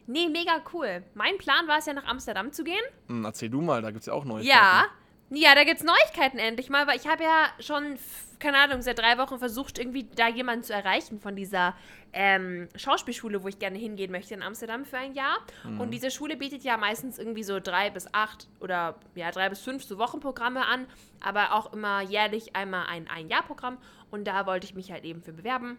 [0.09, 1.05] Nee, mega cool.
[1.14, 2.85] Mein Plan war es ja, nach Amsterdam zu gehen.
[3.07, 4.49] Hm, erzähl du mal, da gibt es ja auch Neuigkeiten.
[4.49, 4.87] Ja,
[5.31, 7.99] ja, da gibt es Neuigkeiten endlich mal, weil ich habe ja schon,
[8.39, 11.75] keine Ahnung, seit drei Wochen versucht, irgendwie da jemanden zu erreichen von dieser
[12.12, 15.39] ähm, Schauspielschule, wo ich gerne hingehen möchte in Amsterdam für ein Jahr.
[15.65, 15.81] Mhm.
[15.81, 19.61] Und diese Schule bietet ja meistens irgendwie so drei bis acht oder ja, drei bis
[19.61, 20.87] fünf so Wochenprogramme an,
[21.21, 23.79] aber auch immer jährlich einmal ein Ein-Jahr-Programm.
[24.11, 25.77] Und da wollte ich mich halt eben für bewerben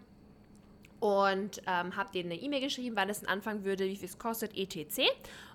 [0.99, 4.57] und ähm, habe denen eine E-Mail geschrieben, wann es anfangen würde, wie viel es kostet,
[4.57, 5.09] etc.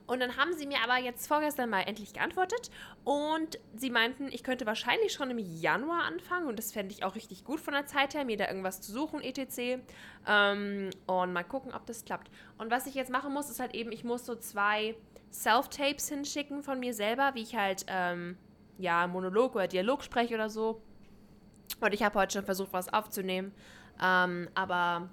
[0.06, 2.70] Und dann haben sie mir aber jetzt vorgestern mal endlich geantwortet
[3.04, 7.14] und sie meinten, ich könnte wahrscheinlich schon im Januar anfangen und das fände ich auch
[7.14, 9.80] richtig gut von der Zeit her, mir da irgendwas zu suchen, etc.
[10.26, 12.30] Ähm, und mal gucken, ob das klappt.
[12.58, 14.96] Und was ich jetzt machen muss, ist halt eben, ich muss so zwei
[15.32, 18.36] Self-Tapes hinschicken von mir selber, wie ich halt, ähm,
[18.78, 20.82] ja, Monolog oder Dialog spreche oder so.
[21.80, 23.52] Und ich habe heute schon versucht, was aufzunehmen.
[24.02, 25.08] Ähm, aber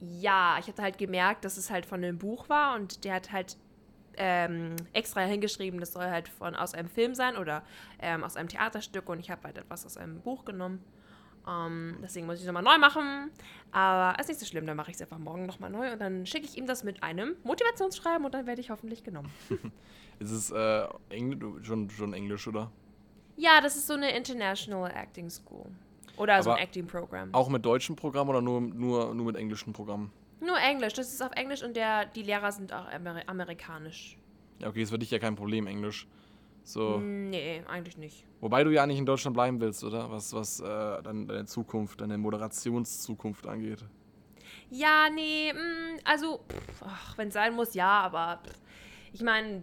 [0.00, 3.32] ja, ich hatte halt gemerkt, dass es halt von einem Buch war und der hat
[3.32, 3.56] halt
[4.16, 7.62] ähm, extra hingeschrieben, das soll halt von aus einem Film sein oder
[8.00, 10.84] ähm, aus einem Theaterstück und ich habe halt etwas aus einem Buch genommen.
[11.48, 13.30] Ähm, deswegen muss ich es nochmal neu machen.
[13.72, 16.26] Aber ist nicht so schlimm, dann mache ich es einfach morgen nochmal neu und dann
[16.26, 19.30] schicke ich ihm das mit einem Motivationsschreiben und dann werde ich hoffentlich genommen.
[20.18, 22.70] ist es äh, Engl schon, schon Englisch, oder?
[23.36, 25.66] Ja, das ist so eine International Acting School.
[26.16, 27.30] Oder Aber so ein Acting-Programm.
[27.32, 30.12] Auch mit deutschem Programm oder nur, nur, nur mit englischen Programmen?
[30.44, 30.92] Nur Englisch.
[30.94, 34.18] Das ist auf Englisch und der, die Lehrer sind auch Amer amerikanisch.
[34.58, 36.06] Ja, okay, ist für dich ja kein Problem, Englisch.
[36.64, 36.98] So.
[36.98, 38.24] Nee, eigentlich nicht.
[38.40, 40.10] Wobei du ja nicht in Deutschland bleiben willst, oder?
[40.10, 43.84] Was, was äh, dann deine Zukunft, deine Moderationszukunft angeht.
[44.70, 46.40] Ja, nee, mh, mm, also,
[47.16, 48.58] wenn es sein muss, ja, aber pff,
[49.12, 49.62] ich meine,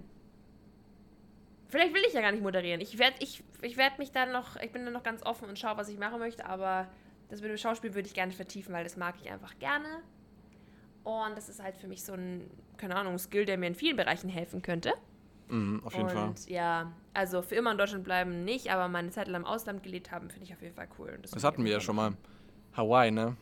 [1.70, 2.82] Vielleicht will ich ja gar nicht moderieren.
[2.82, 5.60] Ich werde ich, ich werd mich dann noch, ich bin dann noch ganz offen und
[5.60, 6.88] schaue, was ich machen möchte, aber
[7.30, 10.02] das mit dem Schauspiel würde ich gerne vertiefen, weil das mag ich einfach gerne.
[11.04, 13.96] Und das ist halt für mich so ein, keine Ahnung, Skill, der mir in vielen
[13.96, 14.94] Bereichen helfen könnte.
[15.50, 16.28] Mhm, auf jeden und, Fall.
[16.30, 19.84] Und ja, also für immer in Deutschland bleiben nicht, aber meine Zeit lang im Ausland
[19.84, 21.18] gelebt haben, finde ich auf jeden Fall cool.
[21.22, 22.14] Das, das hatten wir ja schon mal.
[22.74, 23.36] Hawaii, ne?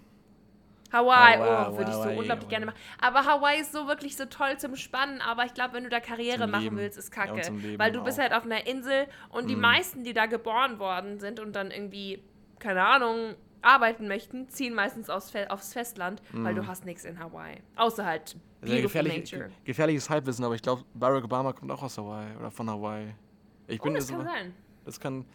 [0.91, 2.47] Hawaii, Hawaii oh, würde ich so unglaublich Hawaii.
[2.47, 2.77] gerne machen.
[3.01, 5.99] Aber Hawaii ist so wirklich so toll zum Spannen, aber ich glaube, wenn du da
[5.99, 6.77] Karriere zum machen Leben.
[6.77, 7.41] willst, ist kacke.
[7.41, 8.05] Ja, weil du auch.
[8.05, 9.61] bist halt auf einer Insel und die mhm.
[9.61, 12.23] meisten, die da geboren worden sind und dann irgendwie,
[12.59, 13.35] keine Ahnung,
[13.67, 16.43] arbeiten möchten, ziehen meistens aufs, Fe aufs Festland, mm.
[16.43, 16.67] weil du mhm.
[16.67, 17.57] hast nichts in Hawaii.
[17.75, 19.51] Außer halt gefährlich, Nature.
[19.65, 23.13] Gefährliches Halbwissen, aber ich glaube, Barack Obama kommt auch aus Hawaii oder von Hawaii.
[23.67, 24.53] Ich bin oh, das kann sein.
[24.85, 25.25] Das kann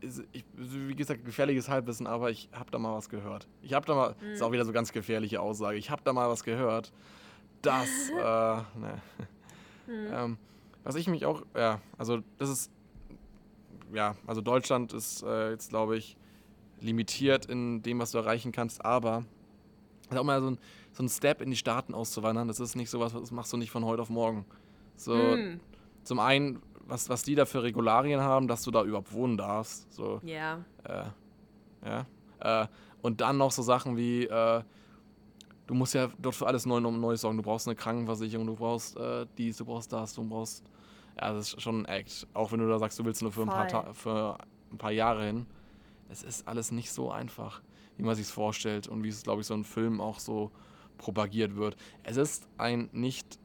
[0.00, 3.48] ich, wie gesagt, gefährliches Halbwissen, aber ich habe da mal was gehört.
[3.62, 4.32] Ich habe da mal, mhm.
[4.32, 6.92] ist auch wieder so ganz gefährliche Aussage, ich habe da mal was gehört,
[7.62, 9.02] dass, äh, ne.
[9.86, 10.06] Mhm.
[10.12, 10.38] Ähm,
[10.84, 12.70] was ich mich auch, ja, also das ist,
[13.92, 16.16] ja, also Deutschland ist äh, jetzt, glaube ich,
[16.80, 19.24] limitiert in dem, was du erreichen kannst, aber
[20.10, 20.58] auch mal so ein,
[20.92, 23.56] so ein Step in die Staaten auszuwandern, das ist nicht so was, das machst du
[23.56, 24.44] nicht von heute auf morgen.
[24.96, 25.60] So, mhm.
[26.02, 29.92] zum einen was, was die da für Regularien haben, dass du da überhaupt wohnen darfst.
[29.92, 30.64] So, ja.
[30.84, 31.04] Äh,
[31.84, 32.06] ja.
[32.40, 32.66] Äh,
[33.02, 34.62] und dann noch so Sachen wie, äh,
[35.66, 37.36] du musst ja dort für alles neu, neu sorgen.
[37.36, 40.64] Du brauchst eine Krankenversicherung, du brauchst äh, dies, du brauchst das, du brauchst.
[41.20, 42.26] Ja, das ist schon ein Act.
[42.32, 44.38] Auch wenn du da sagst, du willst nur für, ein paar, für
[44.72, 45.46] ein paar Jahre hin.
[46.08, 47.62] Es ist alles nicht so einfach,
[47.96, 50.50] wie man sich es vorstellt und wie es, glaube ich, so ein Film auch so
[50.96, 51.76] propagiert wird.
[52.02, 53.38] Es ist ein nicht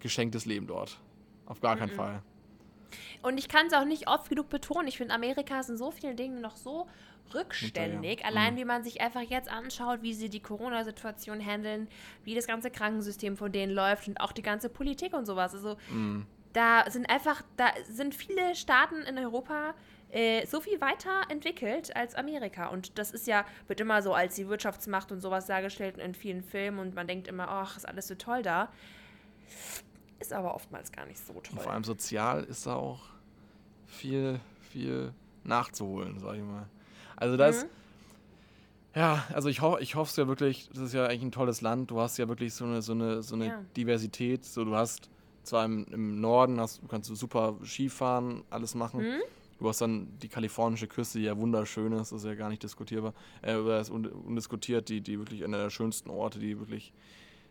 [0.00, 1.00] geschenktes Leben dort.
[1.46, 1.96] Auf gar keinen mm -mm.
[1.96, 2.22] Fall.
[3.22, 4.88] Und ich kann es auch nicht oft genug betonen.
[4.88, 6.86] Ich finde, Amerika ist in so vielen Dingen noch so
[7.34, 8.20] rückständig.
[8.20, 8.26] Hinterher.
[8.26, 8.58] Allein mhm.
[8.58, 11.88] wie man sich einfach jetzt anschaut, wie sie die Corona-Situation handeln,
[12.24, 15.54] wie das ganze Krankensystem von denen läuft und auch die ganze Politik und sowas.
[15.54, 16.26] Also mhm.
[16.52, 19.74] da sind einfach, da sind viele Staaten in Europa
[20.16, 22.68] äh, so viel weiterentwickelt als Amerika.
[22.68, 26.42] Und das ist ja, wird immer so als die Wirtschaftsmacht und sowas dargestellt in vielen
[26.42, 28.72] Filmen und man denkt immer, ach, ist alles so toll da.
[30.18, 31.42] Ist aber oftmals gar nicht so toll.
[31.52, 33.02] Und vor allem sozial ist da auch
[33.86, 35.12] viel, viel
[35.44, 36.66] nachzuholen, sag ich mal.
[37.16, 37.68] Also das, mhm.
[38.94, 41.60] ja, also ich, ho ich hoffe es ja wirklich, das ist ja eigentlich ein tolles
[41.60, 41.90] Land.
[41.90, 43.64] Du hast ja wirklich so eine, so eine, so eine ja.
[43.76, 44.46] Diversität.
[44.46, 45.10] So, du hast
[45.42, 49.02] zwar im, im Norden, hast, du kannst du super Skifahren, alles machen.
[49.02, 49.20] Mhm.
[49.58, 52.62] Du hast dann die kalifornische Küste, die ja wunderschön ist, das ist ja gar nicht
[52.62, 56.92] diskutierbar, äh, oder ist undiskutiert, die, die wirklich einer der schönsten Orte, die wirklich,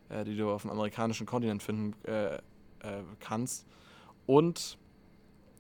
[0.10, 2.40] äh, die du auf dem amerikanischen Kontinent finden äh, äh,
[3.20, 3.66] kannst.
[4.28, 4.78] Und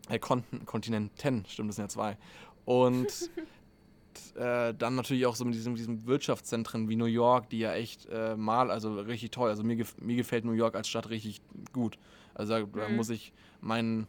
[0.10, 2.18] äh, Kontin Kontinenten, stimmt, das sind ja zwei.
[2.66, 3.30] Und
[4.36, 8.08] äh, dann natürlich auch so mit diesen, diesen Wirtschaftszentren wie New York, die ja echt
[8.12, 9.50] äh, mal, also richtig toll.
[9.50, 11.42] Also mir, gef mir gefällt New York als Stadt richtig
[11.74, 11.98] gut.
[12.34, 12.96] Also da, mhm.
[12.96, 14.08] muss ich mein,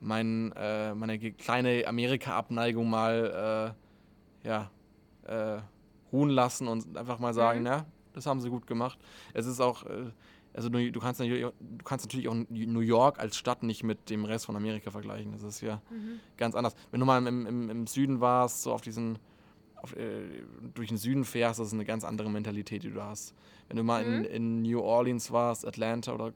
[0.00, 3.74] mein, äh, meine kleine Amerika-Abneigung mal
[4.44, 4.70] äh, ja,
[5.24, 5.60] äh,
[6.12, 7.66] ruhen lassen und einfach mal sagen, mhm.
[7.66, 8.98] ja, das haben sie gut gemacht.
[9.34, 10.10] Es ist auch äh,
[10.58, 14.24] also du kannst, natürlich, du kannst natürlich auch New York als Stadt nicht mit dem
[14.24, 15.30] Rest von Amerika vergleichen.
[15.30, 16.18] Das ist ja mhm.
[16.36, 16.74] ganz anders.
[16.90, 19.18] Wenn du mal im, im, im Süden warst, so auf diesen,
[19.76, 20.42] auf, äh,
[20.74, 23.34] durch den Süden fährst, das ist eine ganz andere Mentalität, die du hast.
[23.68, 24.24] Wenn du mal mhm.
[24.24, 26.32] in, in New Orleans warst, Atlanta oder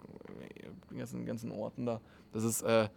[0.90, 2.01] die ganzen, ganzen Orten da,
[2.33, 2.88] das ist äh,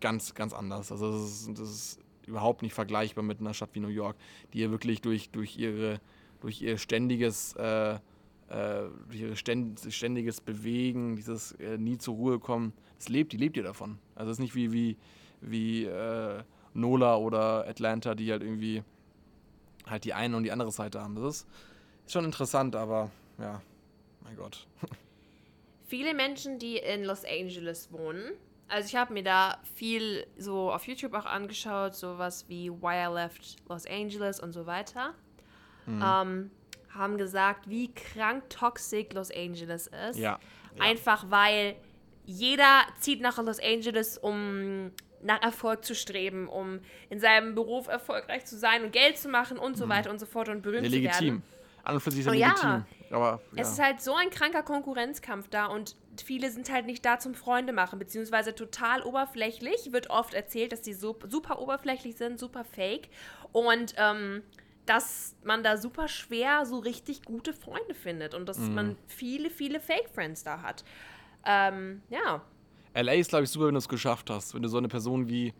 [0.00, 0.90] ganz, ganz anders.
[0.92, 4.16] Also das ist, das ist überhaupt nicht vergleichbar mit einer Stadt wie New York,
[4.52, 6.00] die ja wirklich durch, durch, ihre,
[6.40, 7.98] durch ihr ständiges äh,
[8.50, 13.62] äh, ihr ständiges Bewegen, dieses äh, nie zur Ruhe kommen, das lebt, die lebt ihr
[13.62, 13.98] davon.
[14.14, 14.96] Also es ist nicht wie, wie,
[15.40, 16.42] wie äh,
[16.74, 18.82] Nola oder Atlanta, die halt irgendwie
[19.86, 21.14] halt die eine und die andere Seite haben.
[21.14, 21.48] Das ist,
[22.06, 23.62] ist schon interessant, aber ja,
[24.22, 24.66] mein Gott.
[25.84, 28.32] Viele Menschen, die in Los Angeles wohnen,
[28.70, 33.14] also ich habe mir da viel so auf YouTube auch angeschaut, sowas wie Why I
[33.14, 35.14] Left Los Angeles und so weiter.
[35.86, 36.02] Mhm.
[36.04, 36.50] Ähm,
[36.94, 40.18] haben gesagt, wie krank toxisch Los Angeles ist.
[40.18, 40.38] Ja.
[40.76, 40.82] ja.
[40.82, 41.76] Einfach weil
[42.24, 46.80] jeder zieht nach Los Angeles, um nach Erfolg zu streben, um
[47.10, 49.90] in seinem Beruf erfolgreich zu sein und Geld zu machen und so mhm.
[49.90, 51.12] weiter und so fort und berühmt ja, legitim.
[51.12, 51.42] zu werden.
[51.82, 52.68] An und für sich ist oh, legitim.
[52.68, 52.86] Ja.
[53.10, 53.62] Aber, ja.
[53.62, 57.34] Es ist halt so ein kranker Konkurrenzkampf da und viele sind halt nicht da zum
[57.34, 59.92] Freunde machen, beziehungsweise total oberflächlich.
[59.92, 63.08] Wird oft erzählt, dass die so, super oberflächlich sind, super fake.
[63.52, 64.42] Und ähm,
[64.86, 68.74] dass man da super schwer so richtig gute Freunde findet und dass mhm.
[68.74, 70.84] man viele, viele Fake-Friends da hat.
[71.46, 72.42] Ähm, ja.
[72.94, 74.54] LA ist, glaube ich, super, wenn du es geschafft hast.
[74.54, 75.54] Wenn du so eine Person wie,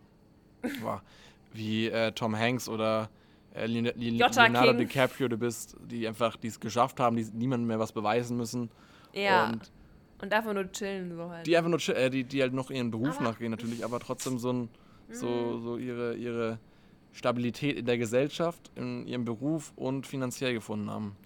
[1.53, 3.09] wie äh, Tom Hanks oder
[3.55, 4.79] äh, Leonardo King.
[4.79, 8.71] DiCaprio du bist, die einfach die es geschafft haben, die niemandem mehr was beweisen müssen.
[9.13, 9.51] Ja.
[9.51, 9.71] Und,
[10.23, 11.47] und einfach nur chillen, so halt.
[11.47, 14.39] Die einfach nur äh, die, die halt noch ihren Beruf aber nachgehen, natürlich, aber trotzdem
[14.39, 14.69] so, ein,
[15.11, 15.63] so, mhm.
[15.63, 16.59] so ihre, ihre
[17.13, 21.17] Stabilität in der Gesellschaft, in ihrem Beruf und finanziell gefunden haben.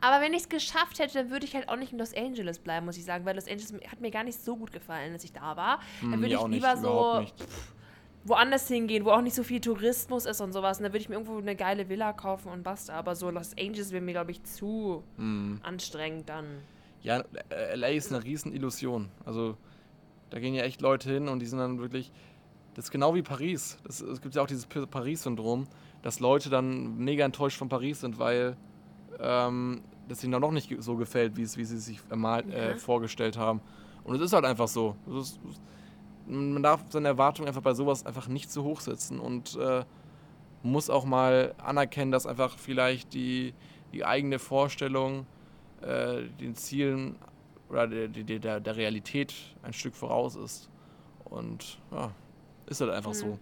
[0.00, 2.60] Aber wenn ich es geschafft hätte, dann würde ich halt auch nicht in Los Angeles
[2.60, 5.24] bleiben, muss ich sagen, weil Los Angeles hat mir gar nicht so gut gefallen, als
[5.24, 5.80] ich da war.
[6.00, 7.26] Dann hm, würde ich lieber nicht, so
[8.24, 10.78] woanders hingehen, wo auch nicht so viel Tourismus ist und sowas.
[10.78, 12.94] Und dann würde ich mir irgendwo eine geile Villa kaufen und basta.
[12.94, 15.60] Aber so Los Angeles wäre mir, glaube ich, zu hm.
[15.62, 16.46] anstrengend dann.
[17.08, 17.24] Ja,
[17.74, 19.08] LA ist eine Riesenillusion.
[19.24, 19.56] Also
[20.28, 22.12] da gehen ja echt Leute hin und die sind dann wirklich
[22.74, 23.78] das ist genau wie Paris.
[23.82, 25.66] Das, es gibt ja auch dieses Paris-Syndrom,
[26.02, 28.56] dass Leute dann mega enttäuscht von Paris sind, weil
[29.18, 32.76] ähm, das ihnen dann noch nicht so gefällt, wie, es, wie sie sich ermalt, äh,
[32.76, 33.60] vorgestellt haben.
[34.04, 34.94] Und es ist halt einfach so.
[35.18, 35.40] Ist,
[36.26, 39.84] man darf seine Erwartungen einfach bei sowas einfach nicht zu hoch setzen und äh,
[40.62, 43.54] muss auch mal anerkennen, dass einfach vielleicht die,
[43.92, 45.26] die eigene Vorstellung
[45.82, 47.16] äh, den Zielen
[47.68, 50.70] oder der, der, der Realität ein Stück voraus ist.
[51.24, 52.12] Und ja,
[52.66, 53.16] ist halt einfach mhm.
[53.16, 53.38] so.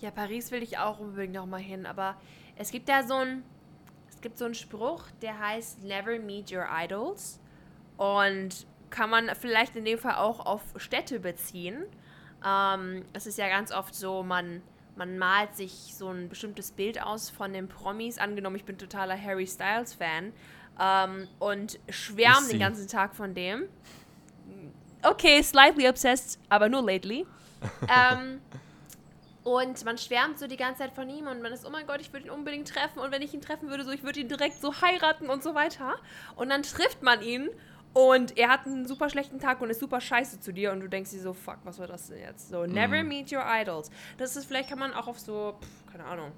[0.00, 2.16] Ja, Paris will ich auch unbedingt noch mal hin, aber
[2.56, 3.42] es gibt da so ein
[4.20, 7.40] es gibt so einen Spruch, der heißt Never meet your idols
[7.96, 11.86] und kann man vielleicht in dem Fall auch auf Städte beziehen.
[12.44, 14.60] Ähm, es ist ja ganz oft so, man
[15.00, 18.18] man malt sich so ein bestimmtes Bild aus von den Promis.
[18.18, 20.34] Angenommen, ich bin totaler Harry Styles Fan
[20.78, 23.64] ähm, und schwärme den ganzen Tag von dem.
[25.02, 27.26] Okay, slightly obsessed, aber nur lately.
[27.88, 28.42] ähm,
[29.42, 32.02] und man schwärmt so die ganze Zeit von ihm und man ist, oh mein Gott,
[32.02, 34.28] ich würde ihn unbedingt treffen und wenn ich ihn treffen würde, so, ich würde ihn
[34.28, 35.94] direkt so heiraten und so weiter.
[36.36, 37.48] Und dann trifft man ihn
[37.92, 40.88] und er hat einen super schlechten Tag und ist super scheiße zu dir und du
[40.88, 42.48] denkst dir so, fuck, was war das denn jetzt?
[42.48, 43.08] So, never mm.
[43.08, 43.90] meet your idols.
[44.16, 46.32] Das ist, vielleicht kann man auch auf so, pff, keine Ahnung.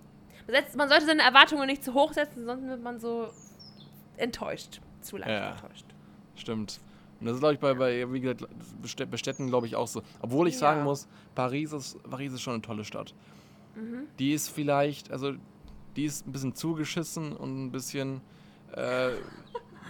[0.74, 3.30] Man sollte seine Erwartungen nicht zu hoch setzen, sonst wird man so
[4.16, 4.80] enttäuscht.
[5.02, 5.86] Zu leicht ja, enttäuscht.
[6.36, 6.80] Stimmt.
[7.20, 8.44] Und das ist, glaube ich, bei, bei wie gesagt,
[9.10, 10.02] Bestätten, glaube ich, auch so.
[10.20, 10.60] Obwohl ich ja.
[10.60, 13.14] sagen muss, Paris ist, Paris ist schon eine tolle Stadt.
[13.76, 14.08] Mhm.
[14.18, 15.34] Die ist vielleicht, also,
[15.94, 18.20] die ist ein bisschen zugeschissen und ein bisschen,
[18.72, 19.10] äh,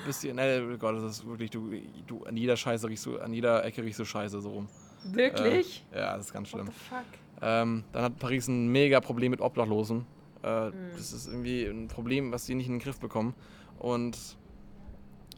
[0.04, 1.70] bisschen, ne, oh Gott, das ist wirklich, du,
[2.06, 4.68] du, an jeder Scheiße riechst du, an jeder Ecke riechst du Scheiße so rum.
[5.04, 5.84] Wirklich?
[5.92, 6.68] Äh, ja, das ist ganz schlimm.
[6.68, 7.04] What the fuck?
[7.42, 10.06] Ähm, dann hat Paris ein mega Problem mit Obdachlosen.
[10.44, 10.72] Äh, mhm.
[10.96, 13.34] Das ist irgendwie ein Problem, was die nicht in den Griff bekommen.
[13.78, 14.16] Und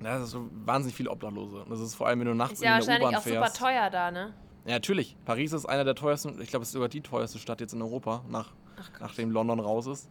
[0.02, 1.62] ja, das ist so wahnsinnig viele Obdachlose.
[1.62, 3.26] Und das ist vor allem, wenn du nachts ist ja in der U-Bahn fährst.
[3.26, 4.34] Ist ja wahrscheinlich auch super teuer da, ne?
[4.66, 5.16] Ja, natürlich.
[5.24, 7.82] Paris ist einer der teuersten, ich glaube, es ist sogar die teuerste Stadt jetzt in
[7.82, 8.52] Europa, nach,
[9.00, 10.08] nachdem London raus ist.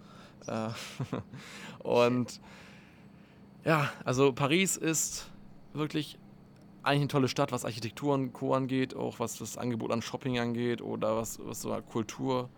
[0.48, 0.70] Äh,
[1.84, 2.40] und
[3.66, 5.30] ja, also Paris ist
[5.74, 6.18] wirklich
[6.84, 8.54] eigentlich eine tolle Stadt, was Architektur und Co.
[8.54, 12.50] angeht, auch was das Angebot an Shopping angeht oder was, was so Kultur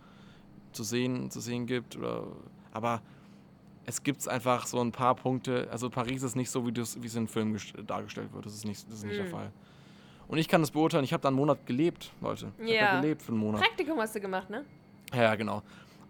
[0.72, 1.96] zu sehen, zu sehen gibt.
[1.96, 2.24] Oder,
[2.72, 3.02] aber
[3.84, 5.68] es gibt einfach so ein paar Punkte.
[5.70, 8.46] Also Paris ist nicht so, wie, das, wie es in Filmen dargestellt wird.
[8.46, 9.16] Das ist nicht, das ist nicht mm.
[9.16, 9.30] der hm.
[9.30, 9.52] Fall.
[10.28, 11.04] Und ich kann das beurteilen.
[11.04, 12.50] Ich habe da einen Monat gelebt, Leute.
[12.58, 12.82] Ich ja.
[12.82, 13.60] habe da gelebt für einen Monat.
[13.60, 14.64] Praktikum hast du gemacht, ne?
[15.14, 15.62] Ja, genau.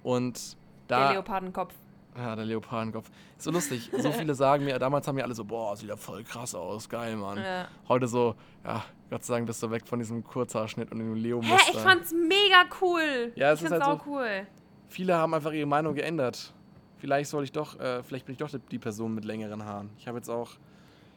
[0.02, 0.56] Und
[0.88, 1.08] da.
[1.08, 1.74] Der Leopardenkopf.
[2.16, 3.10] Ja, der Leopardenkopf.
[3.36, 3.90] Ist so lustig.
[3.98, 6.88] so viele sagen mir, damals haben mir alle so, boah, sieht ja voll krass aus,
[6.88, 7.38] geil, Mann.
[7.38, 7.68] Ja.
[7.88, 11.40] Heute so, ja, Gott sei Dank bist du weg von diesem Kurzhaarschnitt und dem leo
[11.40, 11.58] -Muster.
[11.58, 13.32] Hä, ich fand's mega cool.
[13.34, 14.46] Ja, es ich ist halt auch so, cool.
[14.88, 16.54] Viele haben einfach ihre Meinung geändert
[16.98, 19.90] vielleicht soll ich doch, äh, vielleicht bin ich doch die Person mit längeren Haaren.
[19.98, 20.50] Ich habe jetzt auch.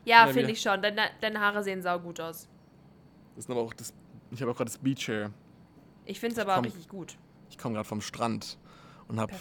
[0.05, 0.81] Ja, finde ich schon.
[0.81, 2.47] Deine, deine Haare sehen saugut aus.
[3.35, 3.93] Das ist aber auch das.
[4.31, 5.31] Ich habe auch gerade das Beach Hair.
[6.05, 7.17] Ich finde es aber komm, richtig gut.
[7.49, 8.57] Ich komme gerade vom Strand
[9.07, 9.33] und habe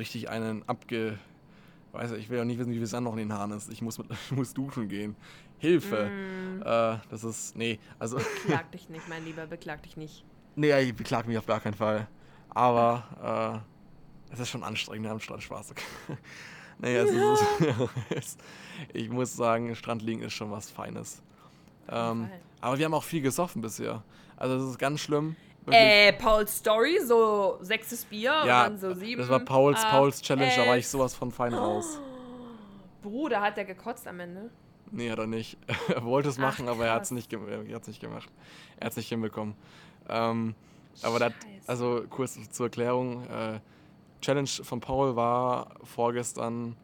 [0.00, 1.18] richtig einen abge.
[1.92, 3.70] Weiß ich will ja nicht wissen, wie es dann noch in den Haaren ist.
[3.70, 5.14] Ich muss, mit, ich muss duschen gehen.
[5.58, 6.10] Hilfe.
[6.10, 6.62] Mm.
[6.62, 7.56] Äh, das ist.
[7.56, 8.16] Nee, also.
[8.16, 10.24] Beklag dich nicht, mein Lieber, beklag dich nicht.
[10.56, 12.08] Nee, ich beklag mich auf gar keinen Fall.
[12.50, 13.62] Aber
[14.30, 15.74] äh, es ist schon anstrengend, am Strand Spaß zu
[16.78, 17.38] naja, ja.
[18.10, 18.40] es ist,
[18.92, 21.22] ich muss sagen, Strand liegen ist schon was Feines.
[21.88, 22.28] Ähm,
[22.60, 24.02] aber wir haben auch viel gesoffen bisher.
[24.36, 25.36] Also das ist ganz schlimm.
[25.66, 29.20] Äh, Pauls Story, so sechstes Bier ja, und dann so sieben.
[29.20, 32.00] Das war Pauls, acht, Pauls Challenge, da war ich sowas von fein raus.
[33.02, 34.50] Bruder, hat der gekotzt am Ende?
[34.90, 35.58] Nee, hat er nicht.
[35.88, 37.30] er wollte es machen, Ach, aber er hat es nicht,
[37.86, 38.28] nicht gemacht.
[38.78, 39.54] Er hat es nicht hinbekommen.
[40.08, 40.54] Ähm,
[41.02, 41.32] aber das,
[41.66, 43.60] also kurz zur Erklärung, äh,
[44.20, 46.76] Challenge von Paul war vorgestern,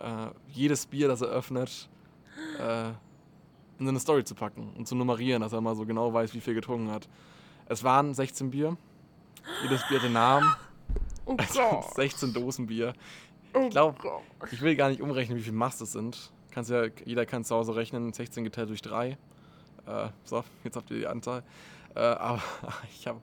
[0.00, 1.88] äh, jedes Bier, das er öffnet,
[2.58, 2.88] äh,
[3.78, 6.40] in seine Story zu packen und zu nummerieren, dass er mal so genau weiß, wie
[6.40, 7.08] viel getrunken hat.
[7.66, 8.76] Es waren 16 Bier.
[9.62, 10.48] Jedes Bier den Namen.
[11.24, 12.94] Oh also 16 Dosen Bier.
[13.50, 13.96] Ich oh glaube,
[14.50, 16.32] ich will gar nicht umrechnen, wie viel Mast es sind.
[16.50, 19.10] Kannst ja, jeder kann zu Hause rechnen, 16 geteilt durch 3.
[19.86, 21.44] Äh, so, jetzt habt ihr die Anzahl.
[21.94, 22.42] Äh, aber
[22.92, 23.20] ich habe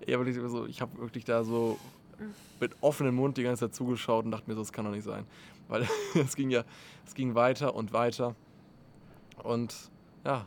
[0.00, 1.78] ich hab wirklich da so
[2.60, 5.04] mit offenem Mund die ganze Zeit zugeschaut und dachte mir so, das kann doch nicht
[5.04, 5.26] sein.
[5.68, 6.64] Weil es ging ja,
[7.06, 8.34] es ging weiter und weiter.
[9.42, 9.74] Und
[10.24, 10.46] ja,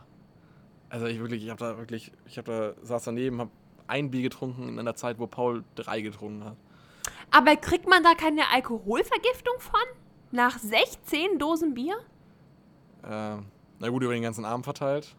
[0.90, 3.50] also ich wirklich, ich habe da wirklich, ich habe da, saß daneben, habe
[3.86, 6.56] ein Bier getrunken in einer Zeit, wo Paul drei getrunken hat.
[7.30, 9.80] Aber kriegt man da keine Alkoholvergiftung von?
[10.32, 11.96] Nach 16 Dosen Bier?
[13.02, 13.36] Äh,
[13.78, 15.16] na gut, über den ganzen Abend verteilt.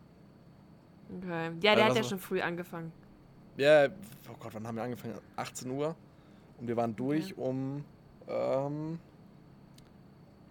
[1.17, 1.51] Okay.
[1.61, 2.91] Ja, der also, hat ja schon früh angefangen.
[3.57, 5.15] Ja, oh Gott, wann haben wir angefangen?
[5.35, 5.95] 18 Uhr.
[6.59, 7.41] Und wir waren durch okay.
[7.41, 7.85] um
[8.27, 8.99] ähm,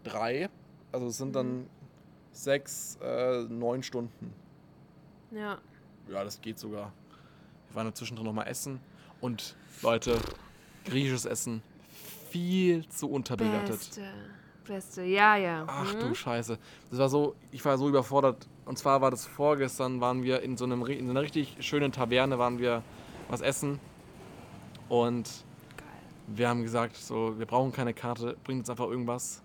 [0.03, 0.49] drei.
[0.93, 1.67] Also es sind dann mhm.
[2.33, 4.35] sechs, äh, neun Stunden.
[5.31, 5.59] Ja.
[6.09, 6.93] Ja, das geht sogar.
[7.69, 8.81] Wir waren zwischendrin nochmal essen.
[9.21, 10.19] Und Leute,
[10.85, 11.63] griechisches Essen
[12.31, 13.79] viel zu unterbewertet.
[13.79, 14.03] Beste.
[14.67, 15.65] Beste, ja, ja.
[15.67, 16.01] Ach mhm.
[16.01, 16.59] du Scheiße.
[16.91, 18.47] Das war so, ich war so überfordert.
[18.65, 21.91] Und zwar war das vorgestern, waren wir in so, einem, in so einer richtig schönen
[21.91, 22.83] Taverne, waren wir
[23.29, 23.81] was essen.
[24.89, 25.45] Und
[26.29, 29.43] wir haben gesagt, so, wir brauchen keine Karte, bringt uns einfach irgendwas,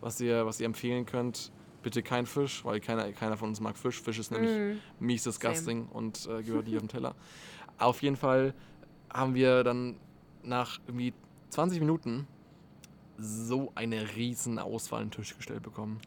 [0.00, 1.50] was ihr, was ihr empfehlen könnt.
[1.86, 4.02] Bitte kein Fisch, weil keiner, keiner von uns mag Fisch.
[4.02, 4.80] Fisch ist nämlich mm.
[4.98, 5.94] mies disgusting Same.
[5.94, 7.14] und äh, gehört nicht auf den Teller.
[7.78, 8.54] Auf jeden Fall
[9.08, 9.94] haben wir dann
[10.42, 11.14] nach irgendwie
[11.50, 12.26] 20 Minuten
[13.18, 16.00] so eine riesen Auswahl an den Tisch gestellt bekommen.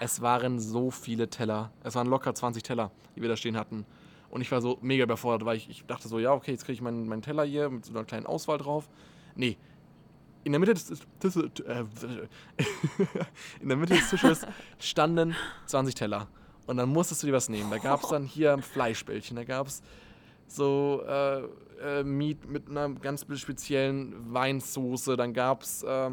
[0.00, 1.72] Es waren so viele Teller.
[1.82, 3.86] Es waren locker 20 Teller, die wir da stehen hatten.
[4.28, 6.74] Und ich war so mega überfordert, weil ich, ich dachte so, ja, okay, jetzt kriege
[6.74, 8.90] ich meinen, meinen Teller hier mit so einer kleinen Auswahl drauf.
[9.34, 9.56] Nee.
[10.46, 11.40] In der Mitte des, des äh,
[13.60, 14.46] in der Mitte des Tisches
[14.78, 15.34] standen
[15.66, 16.28] 20 Teller.
[16.68, 17.68] Und dann musstest du dir was nehmen.
[17.68, 19.82] Da gab es dann hier Fleischbällchen, da gab es
[20.46, 21.40] so äh,
[21.82, 26.10] äh, Meat mit einer ganz speziellen Weinsoße, dann gab es äh,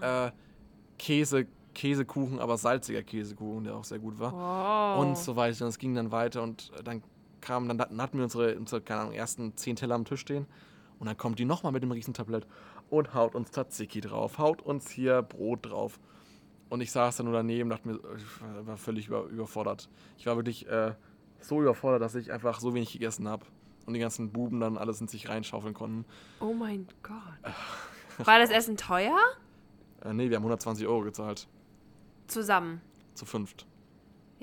[0.00, 0.30] äh,
[0.96, 4.32] Käse, Käsekuchen, aber salziger Käsekuchen, der auch sehr gut war.
[4.32, 5.04] Wow.
[5.04, 5.64] Und so weiter.
[5.64, 7.02] Und es ging dann weiter und dann
[7.40, 10.46] kam, dann hatten wir unsere, unsere keine Ahnung, ersten zehn Teller am Tisch stehen.
[11.04, 12.46] Und dann kommt die nochmal mit dem Riesentablett
[12.88, 16.00] und haut uns Tzatziki drauf, haut uns hier Brot drauf.
[16.70, 19.90] Und ich saß dann nur daneben, dachte mir, ich war völlig über, überfordert.
[20.16, 20.94] Ich war wirklich äh,
[21.40, 23.44] so überfordert, dass ich einfach so wenig gegessen habe.
[23.84, 26.06] Und die ganzen Buben dann alles in sich reinschaufeln konnten.
[26.40, 28.26] Oh mein Gott.
[28.26, 29.18] War das Essen teuer?
[30.02, 31.48] Äh, nee, wir haben 120 Euro gezahlt.
[32.28, 32.80] Zusammen.
[33.12, 33.66] Zu fünft.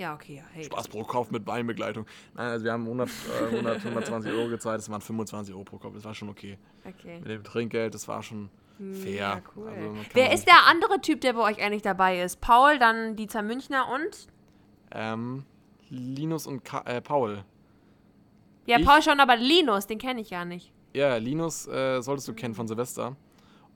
[0.02, 0.44] Ja, okay, ja.
[0.52, 2.08] Hey, Spaß pro Kopf mit Weinbegleitung.
[2.34, 5.78] Nein, also wir haben 100, äh, 100 120 Euro gezahlt, das waren 25 Euro pro
[5.78, 6.58] Kopf, das war schon okay.
[6.84, 7.20] Okay.
[7.20, 8.50] Mit dem Trinkgeld, das war schon
[8.80, 9.14] fair.
[9.14, 9.70] Ja, cool.
[9.70, 12.42] Also Wer ist der andere Typ, der bei euch eigentlich dabei ist?
[12.42, 14.28] Paul, dann Dieter Münchner und?
[14.90, 15.46] Ähm,
[15.90, 17.44] Linus und Ka äh, Paul.
[18.66, 20.74] Ja, ich, Paul schon, aber Linus, den kenne ich ja nicht.
[20.96, 23.16] Ja, Linus äh, solltest du kennen von Silvester.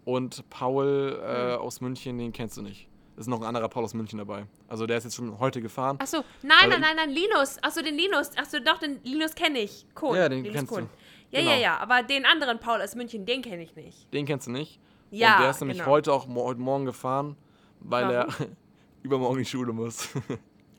[0.05, 1.61] Und Paul äh, mhm.
[1.61, 4.45] aus München, den kennst du nicht ist noch ein anderer Paul aus München dabei.
[4.67, 5.97] Also der ist jetzt schon heute gefahren.
[5.99, 7.57] Achso, nein, nein, nein, nein, Linus.
[7.61, 8.31] Achso, den Linus.
[8.37, 9.85] Achso, doch, den Linus kenne ich.
[10.01, 10.17] Cool.
[10.17, 10.83] Ja, den Linus kennst Kohn.
[10.83, 11.35] du.
[11.35, 11.51] Ja, genau.
[11.51, 14.13] ja, ja, aber den anderen Paul aus München, den kenne ich nicht.
[14.13, 14.79] Den kennst du nicht?
[15.11, 15.35] Ja.
[15.35, 15.89] Und der ist nämlich genau.
[15.89, 17.35] heute auch heute Morgen gefahren,
[17.79, 18.33] weil Warum?
[18.39, 18.47] er
[19.03, 20.09] übermorgen in die Schule muss.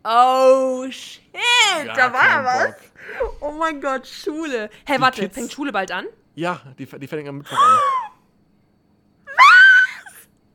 [0.09, 1.21] Oh, shit,
[1.85, 2.75] ja, da war was.
[3.41, 4.65] Oh mein Gott, Schule.
[4.65, 6.07] Hä, hey, warte, Kids, fängt Schule bald an?
[6.37, 7.79] Ja, die, die fängt am Mittwoch an.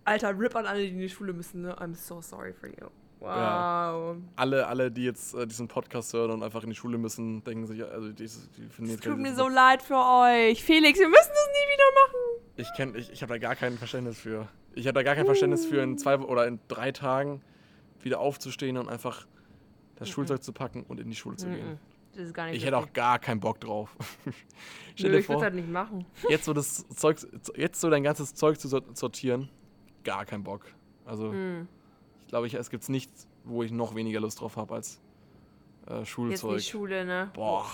[0.04, 1.78] Alter, Rip an alle, die in die Schule müssen, ne?
[1.80, 2.88] I'm so sorry for you.
[3.22, 3.28] Wow.
[3.28, 4.16] Ja.
[4.36, 7.68] Alle, alle, die jetzt äh, diesen Podcast hören und einfach in die Schule müssen, denken
[7.68, 10.64] sich, also die, die finden Es tut mir so leid für euch.
[10.64, 12.44] Felix, wir müssen das nie wieder machen.
[12.56, 14.48] Ich kenn, ich, ich habe da gar kein Verständnis für.
[14.74, 17.42] Ich habe da gar kein Verständnis für, in zwei oder in drei Tagen
[18.00, 19.28] wieder aufzustehen und einfach
[19.98, 20.14] das mhm.
[20.14, 21.54] Schulzeug zu packen und in die Schule zu mhm.
[21.54, 21.80] gehen.
[22.16, 23.96] Das ist gar nicht ich hätte auch gar keinen Bock drauf.
[25.00, 26.08] Nö, ich würde das nicht machen.
[26.28, 27.18] Jetzt so das Zeug,
[27.56, 29.50] jetzt so dein ganzes Zeug zu sortieren
[30.04, 30.66] gar keinen Bock.
[31.06, 31.68] Also, hm.
[32.22, 35.00] ich glaube, ich, es gibt nichts, wo ich noch weniger Lust drauf habe als
[35.88, 36.54] äh, Schulzeug.
[36.54, 37.32] Jetzt die Schule, ne?
[37.34, 37.66] Boah.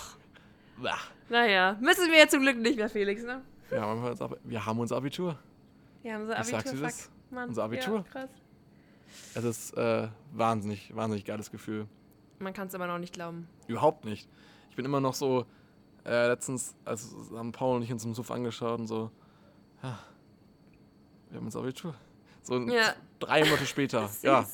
[0.81, 0.97] Bah.
[1.29, 3.41] Naja, müssen wir ja zum Glück nicht mehr, Felix, ne?
[3.69, 5.37] Wir haben, unser, wir haben unser Abitur.
[6.03, 6.59] Wir haben unser Abitur.
[6.59, 7.09] Ich sag's dir das.
[7.47, 7.97] Unser Abitur.
[7.97, 8.29] Ja, krass.
[9.33, 11.87] Es ist äh, wahnsinnig, wahnsinnig geiles Gefühl.
[12.39, 13.47] Man kann es aber noch nicht glauben.
[13.67, 14.29] Überhaupt nicht.
[14.69, 15.45] Ich bin immer noch so,
[16.05, 19.11] äh, letztens, als haben Paul und ich uns im Suff angeschaut und so,
[19.83, 19.99] ja,
[21.29, 21.93] wir haben unser Abitur.
[22.47, 22.93] So ja.
[23.19, 24.09] drei Monate später.
[24.21, 24.47] ja.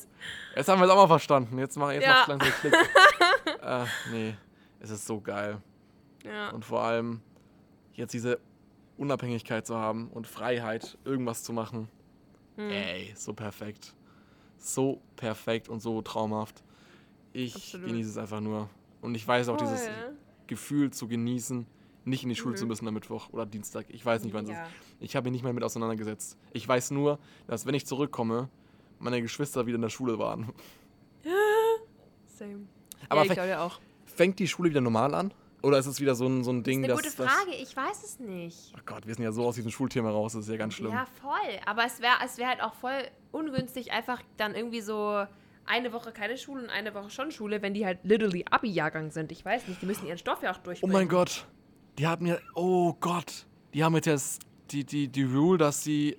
[0.56, 1.58] Jetzt haben wir es auch mal verstanden.
[1.58, 2.24] Jetzt mach jetzt ja.
[2.26, 2.72] langsam Klick.
[3.62, 4.36] äh, nee,
[4.80, 5.60] es ist so geil.
[6.24, 6.50] Ja.
[6.50, 7.20] Und vor allem
[7.92, 8.40] jetzt diese
[8.96, 11.88] Unabhängigkeit zu haben und Freiheit, irgendwas zu machen.
[12.56, 12.70] Hm.
[12.70, 13.94] Ey, so perfekt.
[14.58, 16.64] So perfekt und so traumhaft.
[17.32, 17.88] Ich Absolut.
[17.88, 18.68] genieße es einfach nur.
[19.02, 19.88] Und ich weiß auch, oh, dieses.
[20.46, 21.66] Gefühl zu genießen,
[22.04, 22.58] nicht in die Schule mhm.
[22.58, 23.86] zu müssen am Mittwoch oder Dienstag.
[23.88, 24.62] Ich weiß nicht, wann ja.
[24.62, 24.74] es ist.
[25.00, 26.38] Ich habe mich nicht mehr mit auseinandergesetzt.
[26.52, 28.48] Ich weiß nur, dass wenn ich zurückkomme,
[28.98, 30.52] meine Geschwister wieder in der Schule waren.
[32.26, 32.66] Same.
[33.08, 33.80] Aber ja, ich auch.
[34.04, 35.32] fängt die Schule wieder normal an?
[35.62, 37.74] Oder ist es wieder so ein, so ein Ding, das ist eine gute Frage, ich
[37.74, 38.74] weiß es nicht.
[38.76, 40.92] Oh Gott, wir sind ja so aus diesem Schulthema raus, das ist ja ganz schlimm.
[40.92, 41.58] Ja, voll.
[41.64, 45.24] Aber es wäre es wär halt auch voll ungünstig, einfach dann irgendwie so
[45.64, 49.32] eine Woche keine Schule und eine Woche schon Schule, wenn die halt literally Abi-Jahrgang sind.
[49.32, 50.94] Ich weiß nicht, die müssen ihren Stoff ja auch durchbringen.
[50.94, 51.46] Oh mein Gott,
[51.98, 54.40] die haben ja, oh Gott, die haben jetzt
[54.70, 56.16] die, die, die Rule, dass sie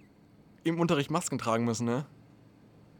[0.63, 2.05] im Unterricht Masken tragen müssen, ne?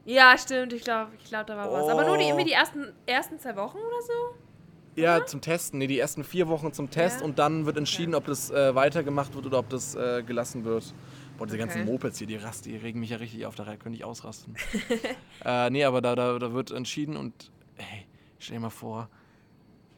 [0.06, 1.74] Ja, stimmt, ich glaube, ich glaub, da war oh.
[1.74, 1.90] was.
[1.90, 5.02] Aber nur die, irgendwie die ersten, ersten zwei Wochen oder so?
[5.02, 5.26] Ja, oder?
[5.26, 5.80] zum Testen.
[5.80, 7.26] Ne, die ersten vier Wochen zum Test ja?
[7.26, 8.24] und dann wird entschieden, okay.
[8.24, 10.94] ob das äh, weitergemacht wird oder ob das äh, gelassen wird.
[11.38, 11.66] Boah, diese okay.
[11.66, 14.56] ganzen Mopeds hier, die rast, die regen mich ja richtig auf, da könnte ich ausrasten.
[15.46, 18.06] äh, nee, aber da, da, da wird entschieden und hey,
[18.40, 19.10] stell dir mal vor,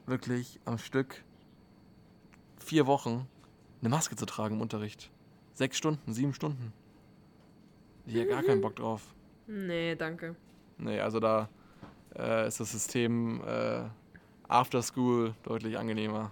[0.08, 1.24] wirklich am Stück
[2.58, 3.28] vier Wochen
[3.82, 5.12] eine Maske zu tragen im Unterricht.
[5.58, 6.72] Sechs Stunden, sieben Stunden.
[8.06, 9.02] Ich hätte gar keinen Bock drauf.
[9.48, 10.36] Nee, danke.
[10.78, 11.50] Nee, also da
[12.16, 13.86] äh, ist das System äh,
[14.48, 16.32] After School deutlich angenehmer.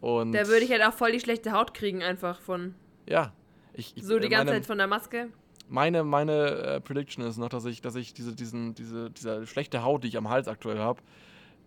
[0.00, 2.74] Und da würde ich halt auch voll die schlechte Haut kriegen, einfach von.
[3.08, 3.32] Ja,
[3.74, 5.28] Ich, ich, so die ganze meine, Zeit von der Maske?
[5.68, 9.84] Meine, meine äh, Prediction ist noch, dass ich, dass ich diese, diesen, diese, diese schlechte
[9.84, 11.00] Haut, die ich am Hals aktuell habe,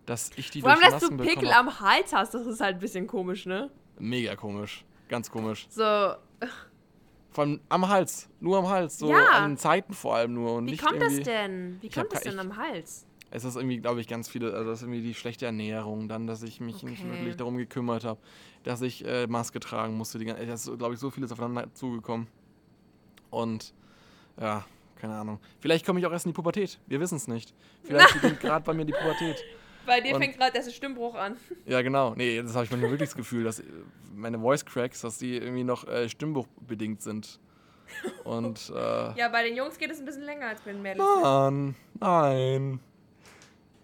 [0.06, 1.56] dass ich die Vor allem, dass du Pickel bekomme.
[1.56, 3.72] am Hals hast, das ist halt ein bisschen komisch, ne?
[3.98, 4.84] Mega komisch.
[5.08, 5.68] Ganz komisch.
[5.70, 6.16] So.
[7.32, 8.30] Vor allem am Hals.
[8.40, 9.00] Nur am Hals.
[9.00, 9.30] So ja.
[9.30, 10.56] an den Zeiten vor allem nur.
[10.56, 11.78] Und Wie nicht kommt das denn?
[11.82, 13.06] Wie kommt das denn am Hals?
[13.34, 16.28] Es ist irgendwie, glaube ich, ganz viele, also das ist irgendwie die schlechte Ernährung, dann,
[16.28, 16.88] dass ich mich okay.
[16.88, 18.20] nicht wirklich darum gekümmert habe,
[18.64, 20.20] dass ich äh, Maske tragen musste.
[20.20, 22.28] Die ganze, das ist, glaube ich, so vieles aufeinander zugekommen.
[23.30, 23.74] Und
[24.38, 24.66] ja,
[24.98, 25.40] keine Ahnung.
[25.60, 26.78] Vielleicht komme ich auch erst in die Pubertät.
[26.88, 27.54] Wir wissen es nicht.
[27.84, 29.42] Vielleicht beginnt gerade bei mir die Pubertät.
[29.86, 31.38] Bei dir und, fängt gerade der Stimmbruch an.
[31.66, 32.14] Ja, genau.
[32.16, 33.64] Nee, das habe ich manchmal wirklich das Gefühl, dass
[34.14, 37.40] meine Voice Cracks, dass die irgendwie noch äh, Stimmbruchbedingt sind.
[38.24, 41.00] Und, äh, ja, bei den Jungs geht es ein bisschen länger als bei den Mädels.
[41.00, 42.80] Mann, nein.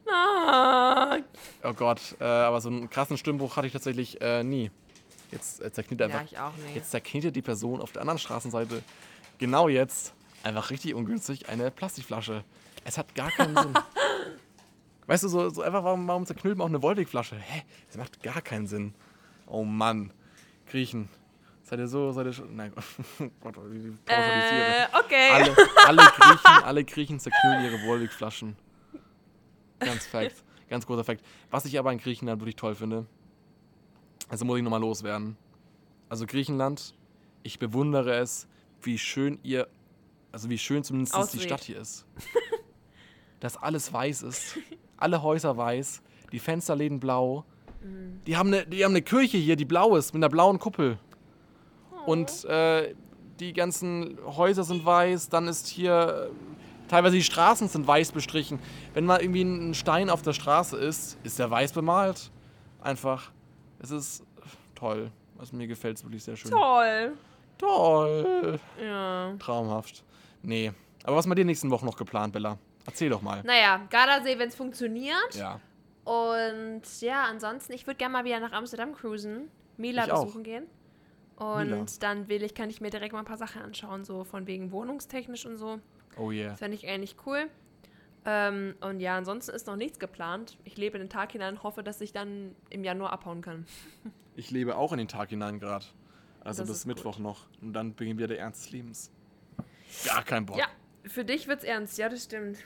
[0.06, 1.24] Nein.
[1.64, 4.72] Oh Gott, äh, aber so einen krassen Stimmbruch hatte ich tatsächlich äh, nie.
[5.32, 6.22] Jetzt äh, zerknitet einfach.
[6.22, 6.76] Ja, ich auch nicht.
[6.76, 8.82] Jetzt zerknitet die Person auf der anderen Straßenseite
[9.38, 12.44] genau jetzt einfach richtig ungünstig eine Plastikflasche.
[12.86, 13.74] Es hat gar keinen Sinn.
[15.08, 17.38] Weißt du, so, so einfach, warum, warum zerknüllt man auch eine Wolwig-Flasche?
[17.38, 17.64] Hä?
[17.88, 18.94] Das macht gar keinen Sinn.
[19.48, 20.12] Oh Mann.
[20.70, 21.08] Griechen.
[21.64, 22.56] Seid ihr so, seid ihr schon.
[22.56, 22.74] Nein,
[23.42, 24.88] Gott, wie pauschalisiere.
[24.94, 25.30] Äh, okay.
[25.32, 25.56] Alle,
[25.86, 28.56] alle, Griechen, alle Griechen zerknüllen ihre Wolwig-Flaschen.
[29.80, 30.44] Ganz Fact.
[30.70, 31.22] Ganz großer Fact.
[31.50, 33.06] Was ich aber in Griechenland wirklich toll finde,
[34.30, 35.38] also muss ich nochmal loswerden.
[36.10, 36.96] Also Griechenland,
[37.44, 38.48] ich bewundere es,
[38.82, 39.68] wie schön ihr,
[40.32, 42.06] also wie schön zumindest die Stadt hier ist.
[43.40, 44.58] Dass alles weiß ist
[44.98, 47.46] alle Häuser weiß, die Fensterläden blau.
[47.82, 48.22] Mhm.
[48.26, 50.98] Die, haben eine, die haben eine Kirche hier, die blau ist, mit einer blauen Kuppel.
[51.92, 52.12] Oh.
[52.12, 52.94] Und äh,
[53.40, 56.32] die ganzen Häuser sind weiß, dann ist hier
[56.88, 58.60] teilweise die Straßen sind weiß bestrichen.
[58.94, 62.32] Wenn mal irgendwie ein Stein auf der Straße ist, ist der weiß bemalt.
[62.82, 63.32] Einfach.
[63.80, 64.24] Es ist
[64.74, 65.12] toll.
[65.38, 66.50] Also mir gefällt es wirklich sehr schön.
[66.50, 67.14] Toll.
[67.60, 68.60] Toll.
[68.82, 69.36] Ja.
[69.38, 70.04] Traumhaft.
[70.42, 70.72] Nee.
[71.04, 72.58] Aber was ist mit dir nächsten Woche noch geplant, Bella?
[72.88, 73.44] Erzähl doch mal.
[73.44, 75.36] Naja, Gardasee, wenn es funktioniert.
[75.36, 75.60] Ja.
[76.04, 80.44] Und ja, ansonsten, ich würde gerne mal wieder nach Amsterdam cruisen, Mila ich besuchen auch.
[80.44, 80.66] gehen.
[81.36, 81.86] Und Mila.
[82.00, 84.72] dann will ich, kann ich mir direkt mal ein paar Sachen anschauen, so von wegen
[84.72, 85.80] wohnungstechnisch und so.
[86.18, 86.52] Oh yeah.
[86.52, 87.50] Das fände ich eigentlich cool.
[88.26, 90.58] Ähm, und ja, ansonsten ist noch nichts geplant.
[90.64, 93.66] Ich lebe in den Tag hinein, hoffe, dass ich dann im Januar abhauen kann.
[94.36, 95.86] ich lebe auch in den Tag hinein gerade.
[96.40, 97.24] Also das bis Mittwoch gut.
[97.24, 97.46] noch.
[97.62, 99.12] Und dann beginnt wieder der Ernst des Lebens.
[100.06, 100.58] Gar kein Bock.
[100.58, 100.68] Ja,
[101.04, 102.58] für dich wird's ernst, ja, das stimmt.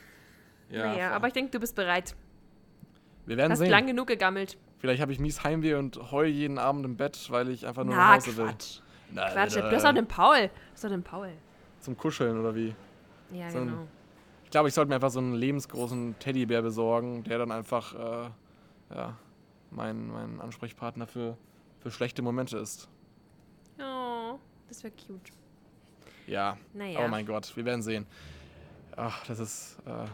[0.71, 2.15] Ja, naja, aber ich denke, du bist bereit.
[3.25, 3.69] Wir werden Hast sehen.
[3.69, 4.57] lang genug gegammelt.
[4.79, 7.95] Vielleicht habe ich mies Heimweh und heul jeden Abend im Bett, weil ich einfach nur
[7.95, 8.77] Na, nach Hause Quatsch.
[8.77, 8.83] will.
[9.13, 10.47] Na, Quatsch, du hast doch den Paul.
[10.47, 11.29] Du hast doch den Paul.
[11.81, 12.73] Zum Kuscheln oder wie?
[13.31, 13.87] Ja, so genau.
[14.43, 18.29] ich glaube, ich sollte mir einfach so einen lebensgroßen Teddybär besorgen, der dann einfach äh,
[18.95, 19.17] ja,
[19.69, 21.37] mein, mein Ansprechpartner für,
[21.79, 22.89] für schlechte Momente ist.
[23.79, 25.31] Oh, das wäre cute.
[26.27, 26.99] Ja, naja.
[27.03, 28.05] oh mein Gott, wir werden sehen.
[28.95, 29.77] Ach, das ist.
[29.85, 30.05] Äh,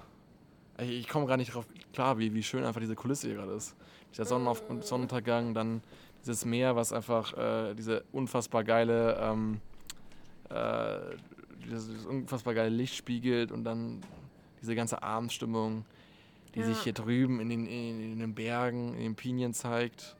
[0.79, 3.75] ich komme gar nicht drauf klar, wie, wie schön einfach diese Kulisse hier gerade ist.
[4.11, 5.81] Dieser Sonnenauf Sonnenuntergang, dann
[6.21, 9.59] dieses Meer, was einfach äh, diese unfassbar geile, ähm,
[10.49, 11.15] äh,
[11.65, 14.01] dieses, dieses, unfassbar geile Licht spiegelt und dann
[14.61, 15.85] diese ganze Abendstimmung,
[16.55, 16.65] die ja.
[16.65, 20.15] sich hier drüben in den, in, in, den Bergen, in den Pinien zeigt.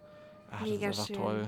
[0.51, 1.15] Ach, Mega das ist einfach schön.
[1.15, 1.47] toll.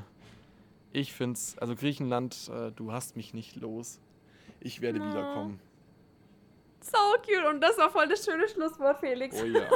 [0.91, 3.99] Ich finde es, also Griechenland, äh, du hast mich nicht los.
[4.59, 5.09] Ich werde no.
[5.09, 5.59] wiederkommen.
[6.81, 7.45] So cute.
[7.49, 9.35] Und das war voll das schöne Schlusswort, Felix.
[9.41, 9.67] Oh ja.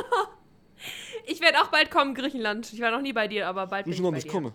[1.26, 2.72] ich werde auch bald kommen, Griechenland.
[2.74, 4.54] Ich war noch nie bei dir, aber bald bin ich bei ich komme.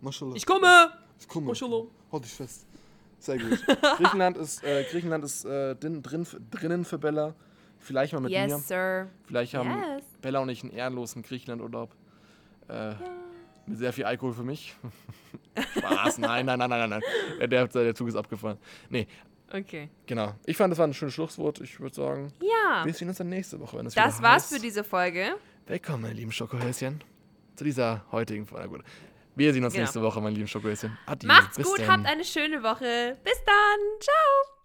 [0.00, 0.34] Maschallah.
[0.34, 0.92] Ich komme.
[1.18, 1.46] Ich komme.
[1.46, 1.84] Maschallah.
[2.12, 2.66] Halt dich fest.
[3.18, 3.64] Sehr gut.
[3.96, 7.34] Griechenland ist, äh, Griechenland ist äh, drin, drin, drinnen für Bella.
[7.78, 8.56] Vielleicht mal mit yes, mir.
[8.56, 9.08] Yes, Sir.
[9.24, 10.04] Vielleicht haben yes.
[10.20, 11.94] Bella und ich einen ehrenlosen Griechenlandurlaub.
[12.68, 12.96] Äh, ja.
[13.66, 14.74] Mit sehr viel Alkohol für mich.
[15.78, 17.02] Spaß, nein, nein, nein, nein, nein.
[17.40, 18.58] Der, der, der Zug ist abgefahren.
[18.90, 19.06] Nee,
[19.52, 19.90] Okay.
[20.06, 20.34] Genau.
[20.44, 21.60] Ich fand, das war ein schönes Schlusswort.
[21.60, 22.84] Ich würde sagen, ja.
[22.84, 23.78] wir sehen uns dann nächste Woche.
[23.78, 24.54] Wenn es das war's heißt.
[24.54, 25.36] für diese Folge.
[25.66, 27.02] Willkommen, meine lieben Schokohäschen,
[27.54, 28.68] zu dieser heutigen Folge.
[28.68, 28.84] Gut.
[29.36, 29.84] Wir sehen uns genau.
[29.84, 30.96] nächste Woche, meine lieben Schokohäschen.
[31.06, 31.28] Adieu.
[31.28, 31.88] Macht's Bis gut, dann.
[31.88, 33.16] habt eine schöne Woche.
[33.22, 34.00] Bis dann.
[34.00, 34.55] Ciao.